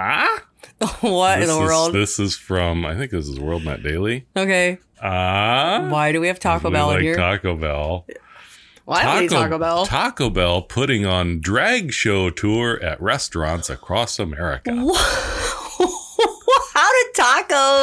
Ah, 0.00 0.44
what 1.00 1.34
in 1.34 1.46
this 1.46 1.48
the 1.56 1.60
is, 1.62 1.68
world? 1.68 1.92
This 1.92 2.18
is 2.20 2.36
from 2.36 2.86
I 2.86 2.94
think 2.96 3.10
this 3.10 3.26
is 3.28 3.38
WorldNet 3.38 3.82
Daily. 3.82 4.26
okay. 4.36 4.78
Ah, 5.02 5.88
Why 5.90 6.12
do 6.12 6.20
we 6.20 6.28
have 6.28 6.38
Taco 6.40 6.70
Bell 6.70 6.90
in 6.90 6.96
like 6.96 7.02
here? 7.02 7.16
Taco 7.16 7.56
Bell. 7.56 8.06
Why 8.84 9.22
eat 9.24 9.30
Taco 9.30 9.58
Bell? 9.58 9.84
Taco 9.86 10.30
Bell 10.30 10.62
putting 10.62 11.04
on 11.04 11.40
drag 11.40 11.92
show 11.92 12.30
tour 12.30 12.82
at 12.82 13.00
restaurants 13.02 13.68
across 13.68 14.18
America. 14.18 14.70
Did 14.70 14.84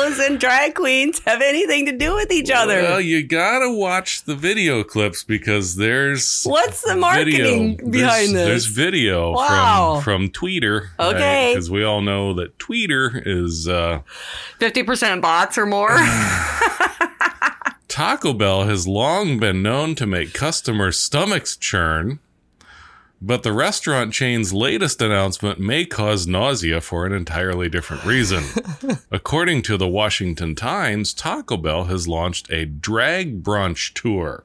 tacos 0.05 0.25
and 0.25 0.39
drag 0.39 0.75
queens 0.75 1.19
have 1.25 1.41
anything 1.41 1.85
to 1.85 1.91
do 1.97 2.15
with 2.15 2.31
each 2.31 2.51
other? 2.51 2.81
Well, 2.81 3.01
you 3.01 3.25
gotta 3.25 3.71
watch 3.71 4.23
the 4.23 4.35
video 4.35 4.83
clips 4.83 5.23
because 5.23 5.75
there's 5.75 6.43
What's 6.43 6.81
the 6.81 6.95
marketing 6.95 7.77
video. 7.77 7.91
behind 7.91 8.29
there's, 8.29 8.33
this? 8.33 8.47
There's 8.47 8.65
video 8.65 9.31
Wow. 9.31 10.01
from 10.03 10.15
from 10.15 10.29
Tweeter. 10.29 10.89
Okay. 10.99 11.51
because 11.53 11.69
we 11.69 11.83
all 11.83 12.01
know 12.01 12.33
that 12.35 12.57
Tweeter 12.57 13.21
is 13.25 13.67
uh, 13.67 14.01
50% 14.59 15.21
bots 15.21 15.57
or 15.57 15.65
more? 15.65 15.89
Taco 17.87 18.33
Bell 18.33 18.63
has 18.65 18.87
long 18.87 19.39
been 19.39 19.61
known 19.61 19.95
to 19.95 20.05
make 20.05 20.33
customers' 20.33 20.99
stomachs 20.99 21.55
churn. 21.55 22.19
But 23.21 23.43
the 23.43 23.53
restaurant 23.53 24.13
chain's 24.13 24.53
latest 24.53 25.01
announcement 25.01 25.59
may 25.59 25.85
cause 25.85 26.27
nausea 26.27 26.81
for 26.81 27.05
an 27.05 27.13
entirely 27.13 27.69
different 27.69 28.03
reason. 28.05 28.43
According 29.11 29.61
to 29.63 29.77
the 29.77 29.87
Washington 29.87 30.53
Times, 30.53 31.13
Taco 31.13 31.57
Bell 31.57 31.85
has 31.85 32.07
launched 32.07 32.51
a 32.51 32.65
drag 32.65 33.41
brunch 33.41 33.93
tour 33.93 34.43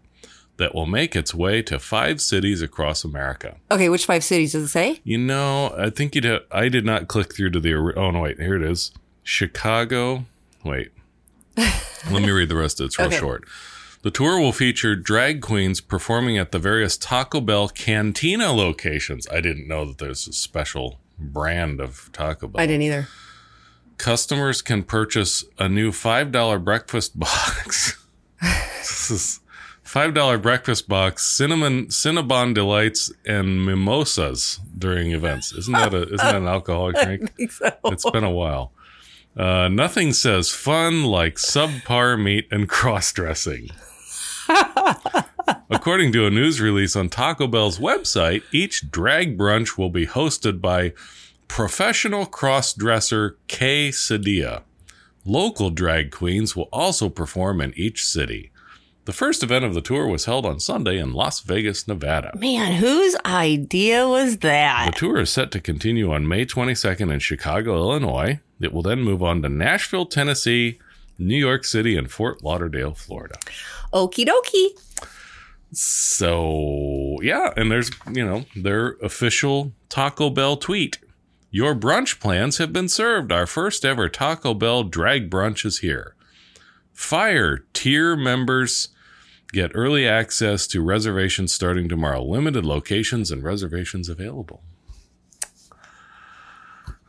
that 0.57 0.75
will 0.75 0.87
make 0.87 1.17
its 1.17 1.35
way 1.35 1.63
to 1.63 1.79
five 1.79 2.21
cities 2.21 2.63
across 2.63 3.03
America. 3.03 3.57
okay, 3.71 3.89
which 3.89 4.07
five 4.07 4.23
cities 4.23 4.53
does 4.53 4.65
it 4.65 4.69
say? 4.69 5.01
You 5.05 5.19
know, 5.19 5.75
I 5.77 5.91
think 5.91 6.15
you'd 6.15 6.25
have, 6.25 6.43
I 6.53 6.69
did 6.69 6.85
not 6.87 7.09
click 7.09 7.35
through 7.35 7.51
to 7.51 7.61
the, 7.61 7.75
oh 7.97 8.11
no, 8.11 8.21
wait, 8.21 8.39
here 8.39 8.57
it 8.57 8.63
is. 8.63 8.93
Chicago. 9.23 10.27
Wait. 10.65 10.91
Let 11.57 12.23
me 12.23 12.31
read 12.31 12.49
the 12.49 12.57
rest 12.57 12.79
of 12.81 12.85
it. 12.85 12.87
It's 12.89 12.99
real 12.99 13.09
Okay. 13.09 13.19
short. 13.19 13.45
The 14.03 14.11
tour 14.11 14.41
will 14.41 14.53
feature 14.53 14.97
drag 14.97 15.43
queens 15.43 15.83
performing 15.83 16.39
at 16.39 16.53
the 16.53 16.59
various 16.59 16.97
Taco 16.97 17.41
Bell 17.41 17.69
Cantina 17.69 18.51
locations. 18.51 19.29
I 19.29 19.43
didn't 19.43 19.69
know 19.69 19.85
that 19.85 19.99
there's 19.99 20.27
a 20.27 20.33
special 20.33 20.99
brand 21.19 21.83
of 21.83 22.09
Taco 22.13 22.49
Bell. 22.49 22.63
I 22.63 22.67
didn't 22.67 22.83
either. 22.83 23.09
Customers 23.99 24.63
can 24.63 24.85
purchase 24.85 25.45
a 25.59 25.69
new 25.69 25.91
$5 25.91 26.65
breakfast 26.65 27.19
box. 27.19 28.03
this 28.41 29.11
is 29.11 29.41
$5 29.85 30.41
breakfast 30.41 30.89
box, 30.89 31.27
cinnamon, 31.27 31.89
Cinnabon 31.89 32.55
delights, 32.55 33.13
and 33.27 33.67
mimosas 33.67 34.61
during 34.79 35.13
events. 35.13 35.53
Isn't 35.53 35.75
that 35.75 35.93
a, 35.93 36.05
isn't 36.05 36.17
that 36.17 36.37
an 36.37 36.47
alcoholic 36.47 36.97
drink? 37.05 37.51
So. 37.51 37.71
It's 37.85 38.09
been 38.09 38.25
a 38.25 38.31
while. 38.31 38.73
Uh, 39.37 39.69
nothing 39.69 40.15
says 40.15 40.51
fun 40.51 41.05
like 41.05 41.35
subpar 41.35 42.19
meat 42.19 42.49
and 42.51 42.67
cross 42.67 43.13
dressing. 43.13 43.69
According 45.73 46.11
to 46.15 46.27
a 46.27 46.31
news 46.31 46.61
release 46.61 46.97
on 46.97 47.09
Taco 47.09 47.47
Bell's 47.47 47.79
website, 47.79 48.43
each 48.51 48.91
drag 48.91 49.39
brunch 49.39 49.79
will 49.79 49.89
be 49.89 50.05
hosted 50.05 50.61
by 50.61 50.95
professional 51.47 52.27
cross 52.27 52.73
dresser 52.73 53.37
Kay 53.47 53.91
Sedia. 53.91 54.63
Local 55.25 55.71
drag 55.71 56.11
queens 56.11 56.57
will 56.57 56.69
also 56.73 57.09
perform 57.09 57.61
in 57.61 57.73
each 57.77 58.05
city. 58.05 58.51
The 59.05 59.13
first 59.13 59.45
event 59.45 59.65
of 59.65 59.75
the 59.75 59.81
tour 59.81 60.09
was 60.09 60.25
held 60.25 60.45
on 60.45 60.59
Sunday 60.59 60.99
in 60.99 61.13
Las 61.13 61.39
Vegas, 61.39 61.87
Nevada. 61.87 62.33
Man, 62.37 62.73
whose 62.73 63.17
idea 63.25 64.09
was 64.09 64.39
that? 64.39 64.87
The 64.93 64.99
tour 64.99 65.21
is 65.21 65.31
set 65.31 65.53
to 65.53 65.61
continue 65.61 66.13
on 66.13 66.27
May 66.27 66.47
22nd 66.47 67.13
in 67.13 67.21
Chicago, 67.21 67.77
Illinois. 67.77 68.41
It 68.61 68.73
will 68.73 68.83
then 68.83 69.03
move 69.03 69.23
on 69.23 69.41
to 69.43 69.49
Nashville, 69.49 70.07
Tennessee, 70.07 70.81
New 71.17 71.37
York 71.37 71.65
City, 71.65 71.97
and 71.97 72.11
Fort 72.11 72.43
Lauderdale, 72.43 72.95
Florida. 72.95 73.37
Okie 73.93 74.27
dokie. 74.27 74.71
So, 75.73 77.19
yeah, 77.23 77.53
and 77.57 77.71
there's, 77.71 77.91
you 78.13 78.25
know, 78.25 78.45
their 78.57 78.93
official 79.03 79.73
Taco 79.89 80.31
Bell 80.31 80.57
tweet. 80.57 80.99
Your 81.51 81.75
brunch 81.75 82.21
plans 82.21 82.59
have 82.59 82.73
been 82.73 82.89
served. 82.89 83.33
Our 83.33 83.47
first 83.47 83.85
ever 83.85 84.09
Taco 84.09 84.55
Bell 84.55 84.85
drag 84.85 85.31
brunch 85.31 85.65
is 85.65 85.79
here. 85.79 86.15
Fire 86.93 87.65
tier 87.73 88.17
members 88.17 88.89
get 89.53 89.73
early 89.75 90.07
access 90.07 90.67
to 90.69 90.83
reservations 90.83 91.53
starting 91.53 91.89
tomorrow. 91.89 92.23
Limited 92.23 92.65
locations 92.65 93.31
and 93.31 93.43
reservations 93.43 94.09
available. 94.09 94.63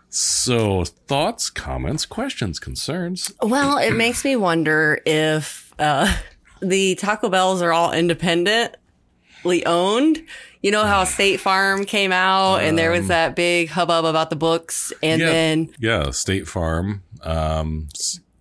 So, 0.09 0.83
thoughts, 0.83 1.49
comments, 1.49 2.05
questions, 2.05 2.59
concerns? 2.59 3.31
Well, 3.41 3.77
it 3.77 3.93
makes 3.93 4.25
me 4.25 4.35
wonder 4.35 5.01
if 5.05 5.73
uh, 5.79 6.13
the 6.61 6.95
Taco 6.95 7.29
Bells 7.29 7.61
are 7.61 7.73
all 7.73 7.91
independently 7.91 9.65
owned. 9.65 10.21
You 10.61 10.71
know 10.71 10.83
how 10.85 11.03
State 11.05 11.39
Farm 11.39 11.85
came 11.85 12.11
out 12.11 12.57
and 12.57 12.77
there 12.77 12.91
was 12.91 13.07
that 13.07 13.35
big 13.35 13.69
hubbub 13.69 14.05
about 14.05 14.29
the 14.29 14.35
books, 14.35 14.93
and 15.01 15.21
Um, 15.21 15.27
yeah, 15.27 15.33
then 15.33 15.69
yeah, 15.79 16.11
State 16.11 16.47
Farm. 16.47 17.01
Um, 17.23 17.87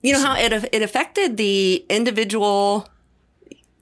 you 0.02 0.12
know 0.12 0.20
how 0.20 0.36
it 0.36 0.52
it 0.72 0.82
affected 0.82 1.36
the 1.36 1.84
individual. 1.88 2.86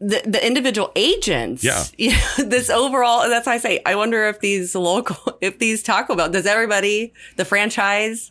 The, 0.00 0.22
the 0.24 0.46
individual 0.46 0.92
agents. 0.94 1.64
Yeah. 1.64 1.82
You 1.98 2.12
know, 2.12 2.44
this 2.44 2.70
overall, 2.70 3.28
that's 3.28 3.48
why 3.48 3.54
I 3.54 3.58
say, 3.58 3.80
I 3.84 3.96
wonder 3.96 4.28
if 4.28 4.38
these 4.38 4.76
local, 4.76 5.16
if 5.40 5.58
these 5.58 5.82
Taco 5.82 6.14
Bell, 6.14 6.28
does 6.28 6.46
everybody, 6.46 7.12
the 7.34 7.44
franchise, 7.44 8.30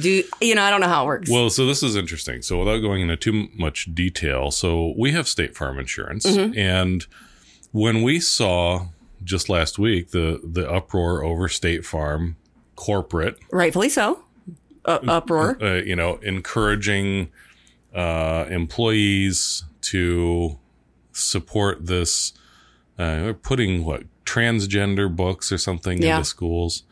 do, 0.00 0.22
you 0.40 0.54
know, 0.54 0.62
I 0.62 0.70
don't 0.70 0.80
know 0.80 0.88
how 0.88 1.04
it 1.04 1.06
works. 1.06 1.30
Well, 1.30 1.50
so 1.50 1.66
this 1.66 1.82
is 1.82 1.96
interesting. 1.96 2.42
So 2.42 2.58
without 2.58 2.78
going 2.78 3.02
into 3.02 3.16
too 3.16 3.48
much 3.54 3.94
detail, 3.94 4.50
so 4.50 4.94
we 4.96 5.12
have 5.12 5.26
State 5.28 5.56
Farm 5.56 5.78
insurance, 5.78 6.24
and 6.26 7.06
when 7.72 8.02
we 8.02 8.20
saw 8.20 8.88
just 9.24 9.48
last 9.48 9.78
week 9.78 10.10
the 10.10 10.40
the 10.44 10.70
uproar 10.70 11.24
over 11.24 11.48
State 11.48 11.84
Farm 11.84 12.36
corporate, 12.76 13.38
Rightfully 13.50 13.88
so. 13.88 14.22
Uh, 14.84 14.98
uproar. 15.08 15.56
uh, 15.62 15.74
you 15.82 15.96
know, 15.96 16.16
encouraging 16.22 17.28
uh, 17.94 18.44
employees 18.48 19.64
to 19.80 20.58
support 21.12 21.86
this, 21.86 22.32
uh, 22.98 23.32
putting 23.42 23.84
what 23.84 24.02
transgender 24.24 25.14
books 25.14 25.50
or 25.50 25.58
something 25.58 26.00
Yeah. 26.02 26.18
into 26.18 26.28
schools. 26.28 26.82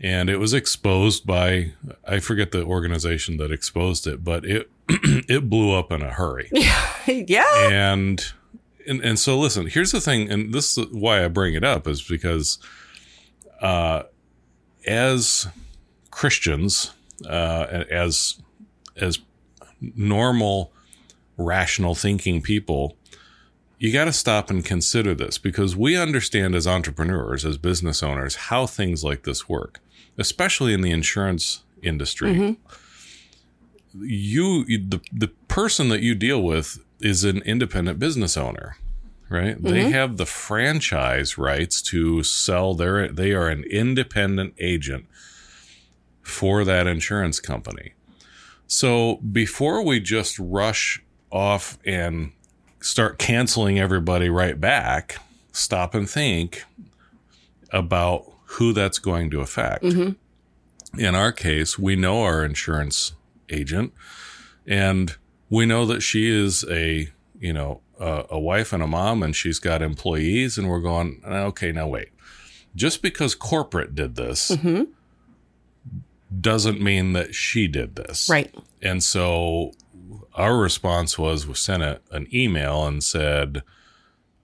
And 0.00 0.28
it 0.28 0.36
was 0.36 0.52
exposed 0.52 1.26
by 1.26 1.72
I 2.06 2.20
forget 2.20 2.52
the 2.52 2.64
organization 2.64 3.38
that 3.38 3.50
exposed 3.50 4.06
it, 4.06 4.22
but 4.22 4.44
it 4.44 4.70
it 4.88 5.48
blew 5.48 5.72
up 5.72 5.90
in 5.90 6.02
a 6.02 6.12
hurry. 6.12 6.50
yeah. 6.52 7.68
and 7.70 8.24
and 8.86 9.00
and 9.00 9.18
so 9.18 9.38
listen, 9.38 9.66
here's 9.66 9.92
the 9.92 10.00
thing, 10.00 10.30
and 10.30 10.52
this 10.52 10.76
is 10.76 10.86
why 10.92 11.24
I 11.24 11.28
bring 11.28 11.54
it 11.54 11.64
up 11.64 11.88
is 11.88 12.02
because 12.02 12.58
uh 13.60 14.02
as 14.86 15.48
Christians, 16.10 16.92
uh 17.28 17.84
as 17.90 18.40
as 18.96 19.18
normal 19.80 20.72
rational 21.36 21.94
thinking 21.94 22.40
people, 22.42 22.96
you 23.78 23.92
got 23.92 24.06
to 24.06 24.12
stop 24.12 24.50
and 24.50 24.64
consider 24.64 25.14
this 25.14 25.38
because 25.38 25.76
we 25.76 25.96
understand 25.96 26.54
as 26.54 26.66
entrepreneurs, 26.66 27.44
as 27.44 27.58
business 27.58 28.02
owners, 28.02 28.36
how 28.36 28.66
things 28.66 29.04
like 29.04 29.24
this 29.24 29.48
work, 29.48 29.80
especially 30.18 30.72
in 30.72 30.80
the 30.80 30.90
insurance 30.90 31.62
industry. 31.82 32.34
Mm-hmm. 32.34 34.04
You, 34.04 34.64
the, 34.64 35.00
the 35.12 35.28
person 35.48 35.88
that 35.88 36.02
you 36.02 36.14
deal 36.14 36.42
with 36.42 36.78
is 37.00 37.24
an 37.24 37.42
independent 37.42 37.98
business 37.98 38.36
owner, 38.36 38.76
right? 39.28 39.60
They 39.62 39.82
mm-hmm. 39.82 39.92
have 39.92 40.16
the 40.16 40.26
franchise 40.26 41.38
rights 41.38 41.80
to 41.82 42.22
sell 42.22 42.74
their, 42.74 43.08
they 43.08 43.32
are 43.32 43.48
an 43.48 43.64
independent 43.64 44.54
agent 44.58 45.06
for 46.22 46.64
that 46.64 46.86
insurance 46.86 47.40
company. 47.40 47.92
So 48.66 49.16
before 49.16 49.82
we 49.82 50.00
just 50.00 50.38
rush 50.38 51.02
off 51.30 51.78
and 51.86 52.32
start 52.80 53.18
canceling 53.18 53.78
everybody 53.78 54.28
right 54.28 54.60
back, 54.60 55.18
stop 55.52 55.94
and 55.94 56.08
think 56.08 56.64
about 57.70 58.32
who 58.46 58.72
that's 58.72 58.98
going 58.98 59.30
to 59.30 59.40
affect. 59.40 59.84
Mm-hmm. 59.84 61.00
In 61.00 61.14
our 61.14 61.32
case, 61.32 61.78
we 61.78 61.96
know 61.96 62.22
our 62.22 62.44
insurance 62.44 63.12
agent 63.50 63.92
and 64.66 65.16
we 65.50 65.66
know 65.66 65.84
that 65.86 66.00
she 66.00 66.28
is 66.28 66.64
a, 66.70 67.08
you 67.38 67.52
know, 67.52 67.80
a, 68.00 68.24
a 68.30 68.38
wife 68.38 68.72
and 68.72 68.82
a 68.82 68.86
mom 68.86 69.22
and 69.22 69.34
she's 69.36 69.58
got 69.58 69.82
employees 69.82 70.58
and 70.58 70.68
we're 70.68 70.80
going, 70.80 71.20
uh, 71.26 71.44
okay, 71.46 71.72
now 71.72 71.86
wait. 71.86 72.08
Just 72.74 73.02
because 73.02 73.34
corporate 73.34 73.94
did 73.94 74.16
this 74.16 74.50
mm-hmm. 74.50 74.84
doesn't 76.40 76.80
mean 76.80 77.12
that 77.14 77.34
she 77.34 77.68
did 77.68 77.96
this. 77.96 78.28
Right. 78.28 78.54
And 78.82 79.02
so 79.02 79.72
our 80.34 80.56
response 80.56 81.18
was 81.18 81.46
we 81.46 81.54
sent 81.54 81.82
a, 81.82 82.00
an 82.10 82.26
email 82.32 82.86
and 82.86 83.02
said, 83.02 83.62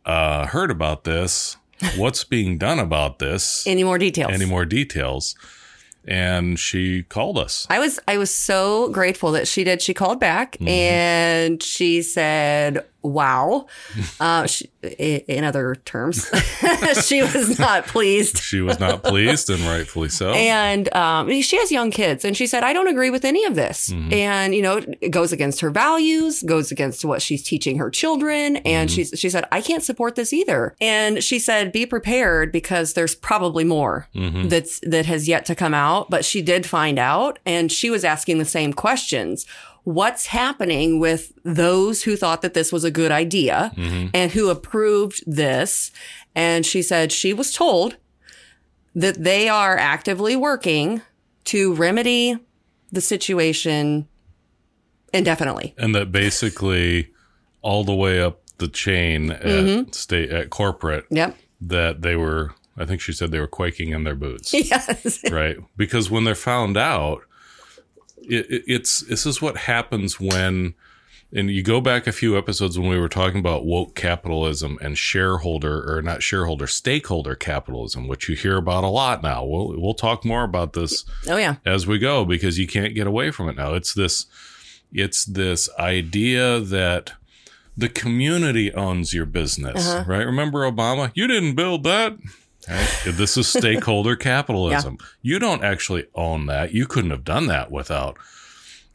uh, 0.05 0.47
heard 0.47 0.71
about 0.71 1.05
this. 1.05 1.57
What's 1.97 2.25
being 2.25 2.59
done 2.59 2.79
about 2.79 3.19
this? 3.19 3.67
Any 3.67 3.85
more 3.85 3.99
details? 3.99 4.33
Any 4.33 4.45
more 4.47 4.65
details? 4.65 5.35
And 6.07 6.59
she 6.59 7.05
called 7.05 7.39
us. 7.39 7.67
I 7.71 7.79
was 7.79 8.01
I 8.09 8.17
was 8.19 8.31
so 8.35 8.89
grateful 8.91 9.31
that 9.33 9.47
she 9.47 9.63
did. 9.63 9.81
She 9.81 9.95
called 9.95 10.19
back 10.19 10.53
Mm-hmm. 10.57 10.69
and 10.69 11.63
she 11.63 12.03
said, 12.03 12.85
"Wow." 13.03 13.67
Uh, 14.21 14.47
she, 14.47 14.71
in 14.99 15.43
other 15.43 15.75
terms, 15.85 16.31
she 17.07 17.23
was 17.23 17.59
not 17.59 17.87
pleased. 17.87 18.39
She 18.39 18.61
was 18.61 18.79
not 18.79 19.03
pleased, 19.05 19.51
and 19.51 19.61
rightfully 19.63 20.09
so. 20.09 20.31
And 20.33 20.93
um, 20.95 21.29
she 21.43 21.57
has 21.59 21.73
young 21.73 21.91
kids, 21.91 22.25
and 22.25 22.37
she 22.37 22.47
said, 22.47 22.63
"I 22.63 22.73
don't 22.73 22.89
agree 22.89 23.11
with 23.11 23.25
any 23.25 23.45
of 23.45 23.55
this." 23.55 23.91
Mm-hmm. 23.91 24.13
And 24.13 24.55
you 24.55 24.63
know, 24.63 24.81
it 25.01 25.11
goes 25.11 25.33
against 25.33 25.61
her 25.61 25.71
values, 25.71 26.43
goes 26.43 26.71
against 26.71 27.05
what 27.05 27.21
she's 27.23 27.43
teaching 27.43 27.79
her 27.79 27.91
children. 27.91 28.57
And 28.59 28.89
Mm-hmm. 28.89 28.95
she's 28.95 29.13
she 29.17 29.29
said, 29.31 29.45
"I 29.53 29.61
can't 29.61 29.83
support 29.83 30.15
this 30.15 30.33
either." 30.33 30.75
And 30.81 31.23
she 31.23 31.39
said, 31.39 31.73
"Be 31.73 31.85
prepared 31.87 32.53
because 32.53 32.93
there's 32.95 33.15
probably 33.15 33.65
more 33.65 34.09
Mm-hmm. 34.15 34.49
that's 34.49 34.81
that 34.83 35.07
has 35.07 35.27
yet 35.29 35.45
to 35.47 35.55
come 35.55 35.75
out." 35.75 36.11
But 36.11 36.25
she 36.25 36.43
did 36.43 36.65
find 36.67 36.99
out, 36.99 37.39
and 37.45 37.71
she 37.73 37.91
was 37.91 38.05
asking 38.05 38.39
the 38.39 38.45
same 38.45 38.73
questions. 38.73 39.47
What's 39.85 40.27
happening 40.27 41.01
with 41.01 41.33
those 41.45 42.05
who 42.05 42.15
thought 42.17 42.43
that 42.43 42.55
this 42.55 42.71
was 42.73 42.85
a 42.85 42.91
good 42.91 43.11
idea 43.11 43.73
Mm-hmm. 43.77 44.09
and 44.15 44.31
who 44.33 44.49
approved 44.49 45.23
this? 45.27 45.91
And 46.35 46.65
she 46.65 46.83
said 46.83 47.11
she 47.13 47.33
was 47.33 47.53
told 47.53 47.97
that 48.95 49.23
they 49.25 49.49
are 49.49 49.77
actively 49.77 50.37
working 50.37 51.03
to 51.47 51.75
remedy 51.75 52.39
the 52.93 53.01
situation 53.01 54.07
indefinitely. 55.13 55.75
and 55.79 55.95
that 55.95 56.13
basically 56.13 57.11
all 57.63 57.85
the 57.85 57.95
way 57.95 58.21
up 58.21 58.41
the 58.59 58.69
chain 58.69 59.31
at 59.31 59.43
Mm-hmm. 59.43 59.91
state 59.93 60.31
at 60.31 60.51
corporate 60.51 61.05
Yep. 61.11 61.37
that 61.61 62.03
they 62.03 62.17
were 62.17 62.53
I 62.77 62.87
think 62.87 63.01
she 63.03 63.13
said 63.13 63.31
they 63.31 63.41
were 63.41 63.47
quaking 63.47 63.91
in 63.91 64.05
their 64.05 64.15
boots. 64.15 64.53
Yes. 64.55 65.21
right? 65.31 65.59
Because 65.77 66.11
when 66.11 66.25
they're 66.25 66.35
found 66.35 66.77
out, 66.79 67.21
it, 68.29 68.51
it, 68.51 68.65
it's 68.67 69.01
this 69.01 69.27
is 69.27 69.43
what 69.43 69.57
happens 69.57 70.21
when, 70.21 70.75
and 71.33 71.51
you 71.51 71.63
go 71.63 71.81
back 71.81 72.07
a 72.07 72.13
few 72.13 72.37
episodes 72.37 72.79
when 72.79 72.89
we 72.89 72.99
were 72.99 73.09
talking 73.09 73.39
about 73.39 73.65
woke 73.65 73.95
capitalism 73.95 74.79
and 74.81 74.99
shareholder 74.99 75.91
or 75.91 76.03
not 76.03 76.23
shareholder 76.23 76.67
stakeholder 76.67 77.35
capitalism, 77.35 78.09
which 78.09 78.29
you 78.29 78.37
hear 78.37 78.57
about 78.57 78.85
a 78.85 78.89
lot 78.89 79.23
now. 79.23 79.45
We'll 79.45 79.81
we'll 79.81 79.95
talk 79.95 80.25
more 80.25 80.45
about 80.45 80.73
this 80.73 81.05
Oh 81.29 81.37
yeah. 81.37 81.57
as 81.65 81.87
we 81.87 81.99
go 81.99 82.25
because 82.25 82.59
you 82.59 82.67
can't 82.67 82.95
get 82.95 83.07
away 83.07 83.31
from 83.31 83.49
it 83.49 83.57
now. 83.57 83.75
It's 83.75 83.95
this 83.95 84.27
it's 84.93 85.25
this 85.25 85.69
idea 85.79 86.61
that 86.61 87.13
the 87.77 87.89
community 87.89 88.73
owns 88.75 89.15
your 89.15 89.27
business, 89.27 89.89
uh-huh. 89.89 90.05
right? 90.07 90.27
Remember 90.27 90.71
Obama? 90.71 91.11
You 91.15 91.27
didn't 91.27 91.55
build 91.55 91.85
that. 91.85 92.19
Right? 92.69 92.89
This 93.07 93.37
is 93.37 93.49
stakeholder 93.49 94.17
capitalism. 94.31 94.99
You 95.21 95.39
don't 95.39 95.65
actually 95.65 96.07
own 96.15 96.47
that. 96.47 96.73
You 96.73 96.87
couldn't 96.87 97.11
have 97.11 97.25
done 97.25 97.47
that 97.49 97.71
without 97.71 98.17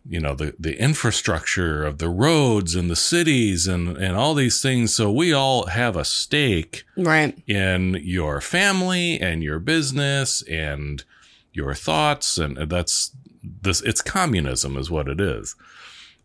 you 0.09 0.21
know 0.21 0.33
the 0.35 0.55
the 0.57 0.79
infrastructure 0.81 1.83
of 1.83 1.97
the 1.97 2.07
roads 2.07 2.75
and 2.75 2.89
the 2.89 2.95
cities 2.95 3.67
and 3.67 3.97
and 3.97 4.15
all 4.15 4.33
these 4.33 4.61
things 4.61 4.95
so 4.95 5.11
we 5.11 5.33
all 5.33 5.65
have 5.65 5.97
a 5.97 6.05
stake 6.05 6.85
Right. 6.95 7.37
in 7.45 7.99
your 8.01 8.39
family 8.39 9.19
and 9.19 9.43
your 9.43 9.59
business 9.59 10.43
and 10.43 11.03
your 11.51 11.73
thoughts 11.73 12.37
and 12.37 12.55
that's 12.69 13.11
this 13.43 13.81
it's 13.81 14.01
communism 14.01 14.77
is 14.77 14.89
what 14.89 15.09
it 15.09 15.19
is 15.19 15.57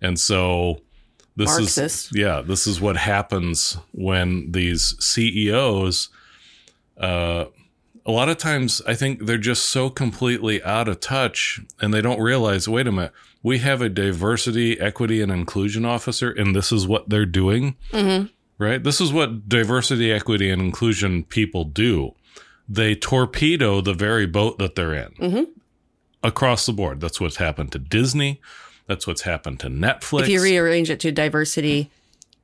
and 0.00 0.16
so 0.20 0.82
this 1.34 1.48
Marxist. 1.48 1.78
is 1.78 2.10
yeah 2.14 2.40
this 2.40 2.68
is 2.68 2.80
what 2.80 2.96
happens 2.98 3.78
when 3.90 4.52
these 4.52 4.94
ceos 5.00 6.08
uh 7.02 7.44
a 8.04 8.10
lot 8.10 8.28
of 8.28 8.38
times 8.38 8.80
i 8.86 8.94
think 8.94 9.26
they're 9.26 9.36
just 9.38 9.66
so 9.66 9.90
completely 9.90 10.62
out 10.62 10.88
of 10.88 10.98
touch 11.00 11.60
and 11.80 11.92
they 11.92 12.00
don't 12.00 12.20
realize 12.20 12.68
wait 12.68 12.86
a 12.86 12.92
minute 12.92 13.12
we 13.42 13.58
have 13.58 13.82
a 13.82 13.88
diversity 13.88 14.78
equity 14.78 15.20
and 15.20 15.32
inclusion 15.32 15.84
officer 15.84 16.30
and 16.30 16.54
this 16.54 16.70
is 16.72 16.86
what 16.86 17.08
they're 17.08 17.26
doing. 17.26 17.76
Right? 18.58 18.82
This 18.82 19.00
is 19.00 19.12
what 19.12 19.48
diversity 19.48 20.12
equity 20.12 20.48
and 20.48 20.62
inclusion 20.62 21.24
people 21.24 21.64
do. 21.64 22.14
They 22.68 22.94
torpedo 22.94 23.80
the 23.80 23.94
very 23.94 24.26
boat 24.26 24.58
that 24.58 24.76
they're 24.76 24.94
in. 24.94 25.48
Across 26.22 26.66
the 26.66 26.72
board. 26.72 27.00
That's 27.00 27.20
what's 27.20 27.36
happened 27.36 27.72
to 27.72 27.80
disney. 27.80 28.40
That's 28.86 29.06
what's 29.06 29.22
happened 29.22 29.58
to 29.60 29.68
netflix. 29.68 30.22
If 30.22 30.28
you 30.28 30.42
rearrange 30.42 30.90
it 30.90 31.00
to 31.00 31.10
diversity, 31.10 31.90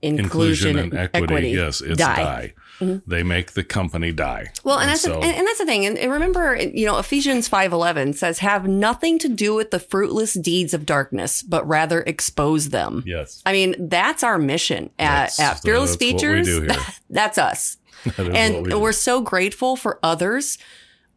inclusion, 0.03 0.71
inclusion 0.71 0.79
and 0.79 1.11
equity, 1.15 1.51
yes 1.51 1.81
it's 1.81 1.99
die, 1.99 2.17
die. 2.17 2.55
They 2.81 3.23
make 3.23 3.53
the 3.53 3.65
company 3.65 4.13
die 4.13 4.47
Well, 4.65 4.79
and, 4.79 4.89
that's 4.89 5.03
so, 5.03 5.15
the, 5.15 5.17
and, 5.27 5.37
and 5.37 5.47
that's 5.47 5.59
the 5.59 5.67
thing. 5.67 5.85
And, 5.87 5.99
and 5.99 6.13
remember, 6.13 6.57
you 6.57 6.87
know, 6.87 6.99
Ephesians 6.99 7.49
five 7.49 7.73
eleven 7.73 8.13
says, 8.13 8.39
"Have 8.39 8.69
nothing 8.69 9.19
to 9.21 9.29
do 9.29 9.55
with 9.55 9.71
the 9.71 9.79
fruitless 9.81 10.35
deeds 10.35 10.75
of 10.75 10.87
darkness, 10.87 11.43
but 11.43 11.67
rather 11.67 12.03
expose 12.03 12.69
them." 12.71 13.03
yes 13.07 13.43
I 13.45 13.53
mean, 13.53 13.89
that's 13.89 14.23
our 14.23 14.39
mission 14.39 14.91
at, 14.99 15.39
at 15.41 15.61
Fearless 15.63 15.97
that's 15.97 15.99
Features. 15.99 16.49
that's 17.11 17.39
us. 17.39 17.77
That 18.17 18.29
and 18.35 18.67
we 18.67 18.75
we're 18.75 18.93
so 18.93 19.21
grateful 19.21 19.75
for 19.75 19.99
others 20.03 20.57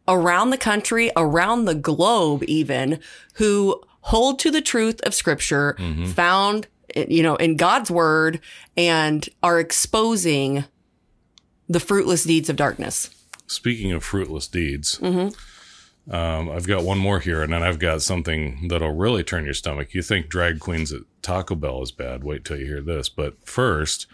around 0.08 0.50
the 0.50 0.58
country, 0.58 1.12
around 1.16 1.64
the 1.64 1.76
globe, 1.76 2.42
even 2.48 2.98
who 3.34 3.80
hold 4.00 4.40
to 4.40 4.50
the 4.50 4.60
truth 4.60 5.00
of 5.02 5.14
Scripture 5.14 5.76
Mm-hmm. 5.78 6.06
found, 6.06 6.66
you 6.96 7.22
know, 7.22 7.36
in 7.36 7.56
God's 7.56 7.88
Word, 7.90 8.40
and 8.76 9.28
are 9.44 9.60
exposing 9.60 10.64
the 11.72 11.80
fruitless 11.80 12.24
deeds 12.24 12.48
of 12.48 12.56
darkness. 12.56 13.10
Speaking 13.46 13.92
of 13.92 14.02
fruitless 14.04 14.46
deeds, 14.48 14.98
Mm-hmm. 14.98 16.14
um, 16.14 16.50
I've 16.50 16.66
got 16.66 16.84
one 16.84 16.98
more 16.98 17.20
here, 17.20 17.42
and 17.42 17.52
then 17.52 17.62
I've 17.62 17.78
got 17.78 18.02
something 18.02 18.68
that'll 18.68 18.94
really 18.94 19.22
turn 19.22 19.44
your 19.44 19.54
stomach. 19.54 19.94
You 19.94 20.02
think 20.02 20.28
drag 20.28 20.58
queens 20.60 20.92
at 20.92 21.02
Taco 21.22 21.54
Bell 21.54 21.82
is 21.82 21.92
bad? 21.92 22.24
Wait 22.24 22.44
till 22.44 22.58
you 22.58 22.66
hear 22.66 22.80
this. 22.82 23.08
But 23.08 23.36
first, 23.46 24.06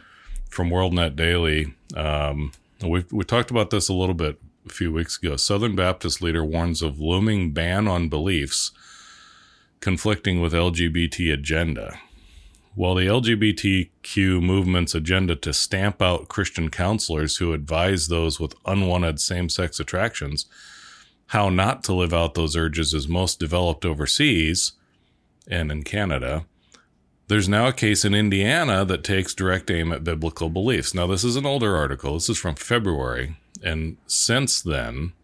from 0.51 0.71
WorldNet 0.71 1.14
Daily, 1.16 1.75
um, 1.97 2.53
we 2.83 3.05
we 3.11 3.25
talked 3.25 3.51
about 3.51 3.71
this 3.71 3.88
a 3.88 3.92
little 3.94 4.14
bit 4.14 4.38
a 4.66 4.73
few 4.73 4.92
weeks 4.92 5.18
ago. 5.18 5.37
Southern 5.37 5.75
Baptist 5.77 6.21
leader 6.23 6.44
warns 6.44 6.83
of 6.83 7.01
looming 7.01 7.53
ban 7.53 7.88
on 7.88 8.09
beliefs 8.09 8.71
conflicting 9.81 10.40
with 10.40 10.53
LGBT 10.53 11.33
agenda. 11.33 11.99
While 12.79 12.95
the 12.95 13.07
LGBTQ 13.07 14.41
movement's 14.41 14.95
agenda 14.95 15.35
to 15.35 15.53
stamp 15.53 16.01
out 16.01 16.29
Christian 16.29 16.71
counselors 16.71 17.38
who 17.38 17.53
advise 17.53 18.07
those 18.07 18.38
with 18.38 18.55
unwanted 18.64 19.19
same 19.19 19.49
sex 19.49 19.81
attractions 19.81 20.47
how 21.27 21.49
not 21.49 21.83
to 21.83 21.93
live 21.93 22.14
out 22.14 22.35
those 22.35 22.55
urges 22.55 22.95
is 22.95 23.09
most 23.09 23.41
developed 23.41 23.85
overseas 23.85 24.75
and 25.49 25.73
in 25.73 25.83
Canada, 25.83 26.45
there's 27.27 27.49
now 27.49 27.67
a 27.67 27.73
case 27.73 28.05
in 28.05 28.14
Indiana 28.14 28.85
that 28.85 29.03
takes 29.03 29.35
direct 29.35 29.73
aim 29.73 29.91
at 29.91 30.05
biblical 30.05 30.49
beliefs. 30.49 30.95
Now, 30.95 31.09
this 31.09 31.25
is 31.25 31.35
an 31.35 31.45
older 31.45 31.75
article. 31.75 32.14
This 32.14 32.29
is 32.29 32.38
from 32.38 32.55
February. 32.55 33.38
And 33.61 33.97
since 34.07 34.62
then, 34.62 35.14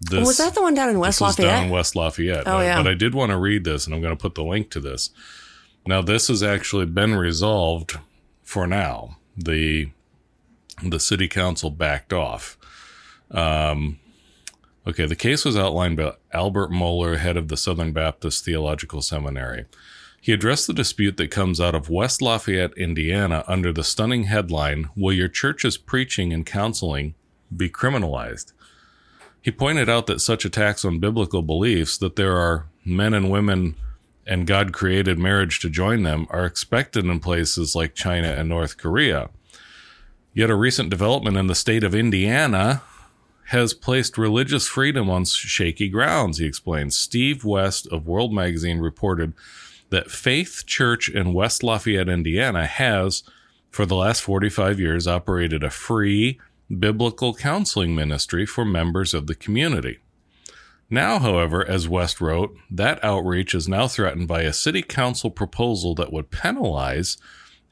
this 0.00 0.26
was 0.26 0.38
that 0.38 0.54
the 0.54 0.62
one 0.62 0.72
down 0.72 0.88
in 0.88 0.98
West 0.98 1.18
this 1.18 1.28
is 1.28 1.36
down 1.36 1.48
in 1.48 1.52
Lafayette? 1.52 1.70
West 1.70 1.96
Lafayette. 1.96 2.48
Oh, 2.48 2.60
yeah. 2.60 2.82
but 2.82 2.88
I 2.90 2.94
did 2.94 3.14
want 3.14 3.30
to 3.30 3.36
read 3.36 3.64
this, 3.64 3.84
and 3.84 3.94
I'm 3.94 4.00
going 4.00 4.16
to 4.16 4.20
put 4.20 4.36
the 4.36 4.42
link 4.42 4.70
to 4.70 4.80
this. 4.80 5.10
Now, 5.88 6.02
this 6.02 6.28
has 6.28 6.42
actually 6.42 6.84
been 6.84 7.14
resolved 7.14 7.98
for 8.42 8.66
now. 8.66 9.16
The 9.38 9.88
the 10.82 11.00
city 11.00 11.28
council 11.28 11.70
backed 11.70 12.12
off. 12.12 12.58
Um, 13.30 13.98
okay, 14.86 15.06
the 15.06 15.16
case 15.16 15.46
was 15.46 15.56
outlined 15.56 15.96
by 15.96 16.12
Albert 16.30 16.70
Mohler, 16.70 17.16
head 17.16 17.38
of 17.38 17.48
the 17.48 17.56
Southern 17.56 17.92
Baptist 17.92 18.44
Theological 18.44 19.00
Seminary. 19.00 19.64
He 20.20 20.30
addressed 20.30 20.66
the 20.66 20.74
dispute 20.74 21.16
that 21.16 21.30
comes 21.30 21.58
out 21.58 21.74
of 21.74 21.88
West 21.88 22.20
Lafayette, 22.20 22.76
Indiana, 22.76 23.42
under 23.48 23.72
the 23.72 23.82
stunning 23.82 24.24
headline 24.24 24.90
Will 24.94 25.14
Your 25.14 25.28
Church's 25.28 25.78
Preaching 25.78 26.34
and 26.34 26.44
Counseling 26.44 27.14
Be 27.56 27.70
Criminalized? 27.70 28.52
He 29.40 29.50
pointed 29.50 29.88
out 29.88 30.06
that 30.06 30.20
such 30.20 30.44
attacks 30.44 30.84
on 30.84 31.00
biblical 31.00 31.40
beliefs 31.40 31.96
that 31.96 32.16
there 32.16 32.36
are 32.36 32.66
men 32.84 33.14
and 33.14 33.30
women 33.30 33.74
and 34.28 34.46
God 34.46 34.74
created 34.74 35.18
marriage 35.18 35.58
to 35.60 35.70
join 35.70 36.02
them 36.02 36.26
are 36.28 36.44
expected 36.44 37.06
in 37.06 37.18
places 37.18 37.74
like 37.74 37.94
China 37.94 38.28
and 38.28 38.48
North 38.48 38.76
Korea. 38.76 39.30
Yet 40.34 40.50
a 40.50 40.54
recent 40.54 40.90
development 40.90 41.38
in 41.38 41.46
the 41.46 41.54
state 41.54 41.82
of 41.82 41.94
Indiana 41.94 42.82
has 43.46 43.72
placed 43.72 44.18
religious 44.18 44.68
freedom 44.68 45.08
on 45.08 45.24
shaky 45.24 45.88
grounds, 45.88 46.36
he 46.36 46.44
explains. 46.44 46.96
Steve 46.98 47.42
West 47.42 47.88
of 47.90 48.06
World 48.06 48.32
Magazine 48.32 48.78
reported 48.78 49.32
that 49.88 50.10
Faith 50.10 50.64
Church 50.66 51.08
in 51.08 51.32
West 51.32 51.62
Lafayette, 51.62 52.10
Indiana 52.10 52.66
has, 52.66 53.22
for 53.70 53.86
the 53.86 53.96
last 53.96 54.20
45 54.20 54.78
years, 54.78 55.06
operated 55.06 55.64
a 55.64 55.70
free 55.70 56.38
biblical 56.78 57.32
counseling 57.32 57.94
ministry 57.94 58.44
for 58.44 58.66
members 58.66 59.14
of 59.14 59.26
the 59.26 59.34
community. 59.34 60.00
Now, 60.90 61.18
however, 61.18 61.68
as 61.68 61.88
West 61.88 62.20
wrote, 62.20 62.56
that 62.70 63.02
outreach 63.04 63.54
is 63.54 63.68
now 63.68 63.88
threatened 63.88 64.26
by 64.26 64.42
a 64.42 64.52
city 64.52 64.82
council 64.82 65.30
proposal 65.30 65.94
that 65.96 66.12
would 66.12 66.30
penalize 66.30 67.18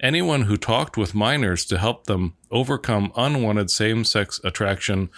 anyone 0.01 0.43
who 0.43 0.59
talked 0.59 0.97
with 0.97 1.15
minors 1.15 1.65
to 1.67 1.79
help 1.79 2.05
them 2.05 2.35
overcome 2.51 3.13
unwanted 3.17 3.71
same 3.71 4.05
sex 4.05 4.41
attraction 4.45 5.09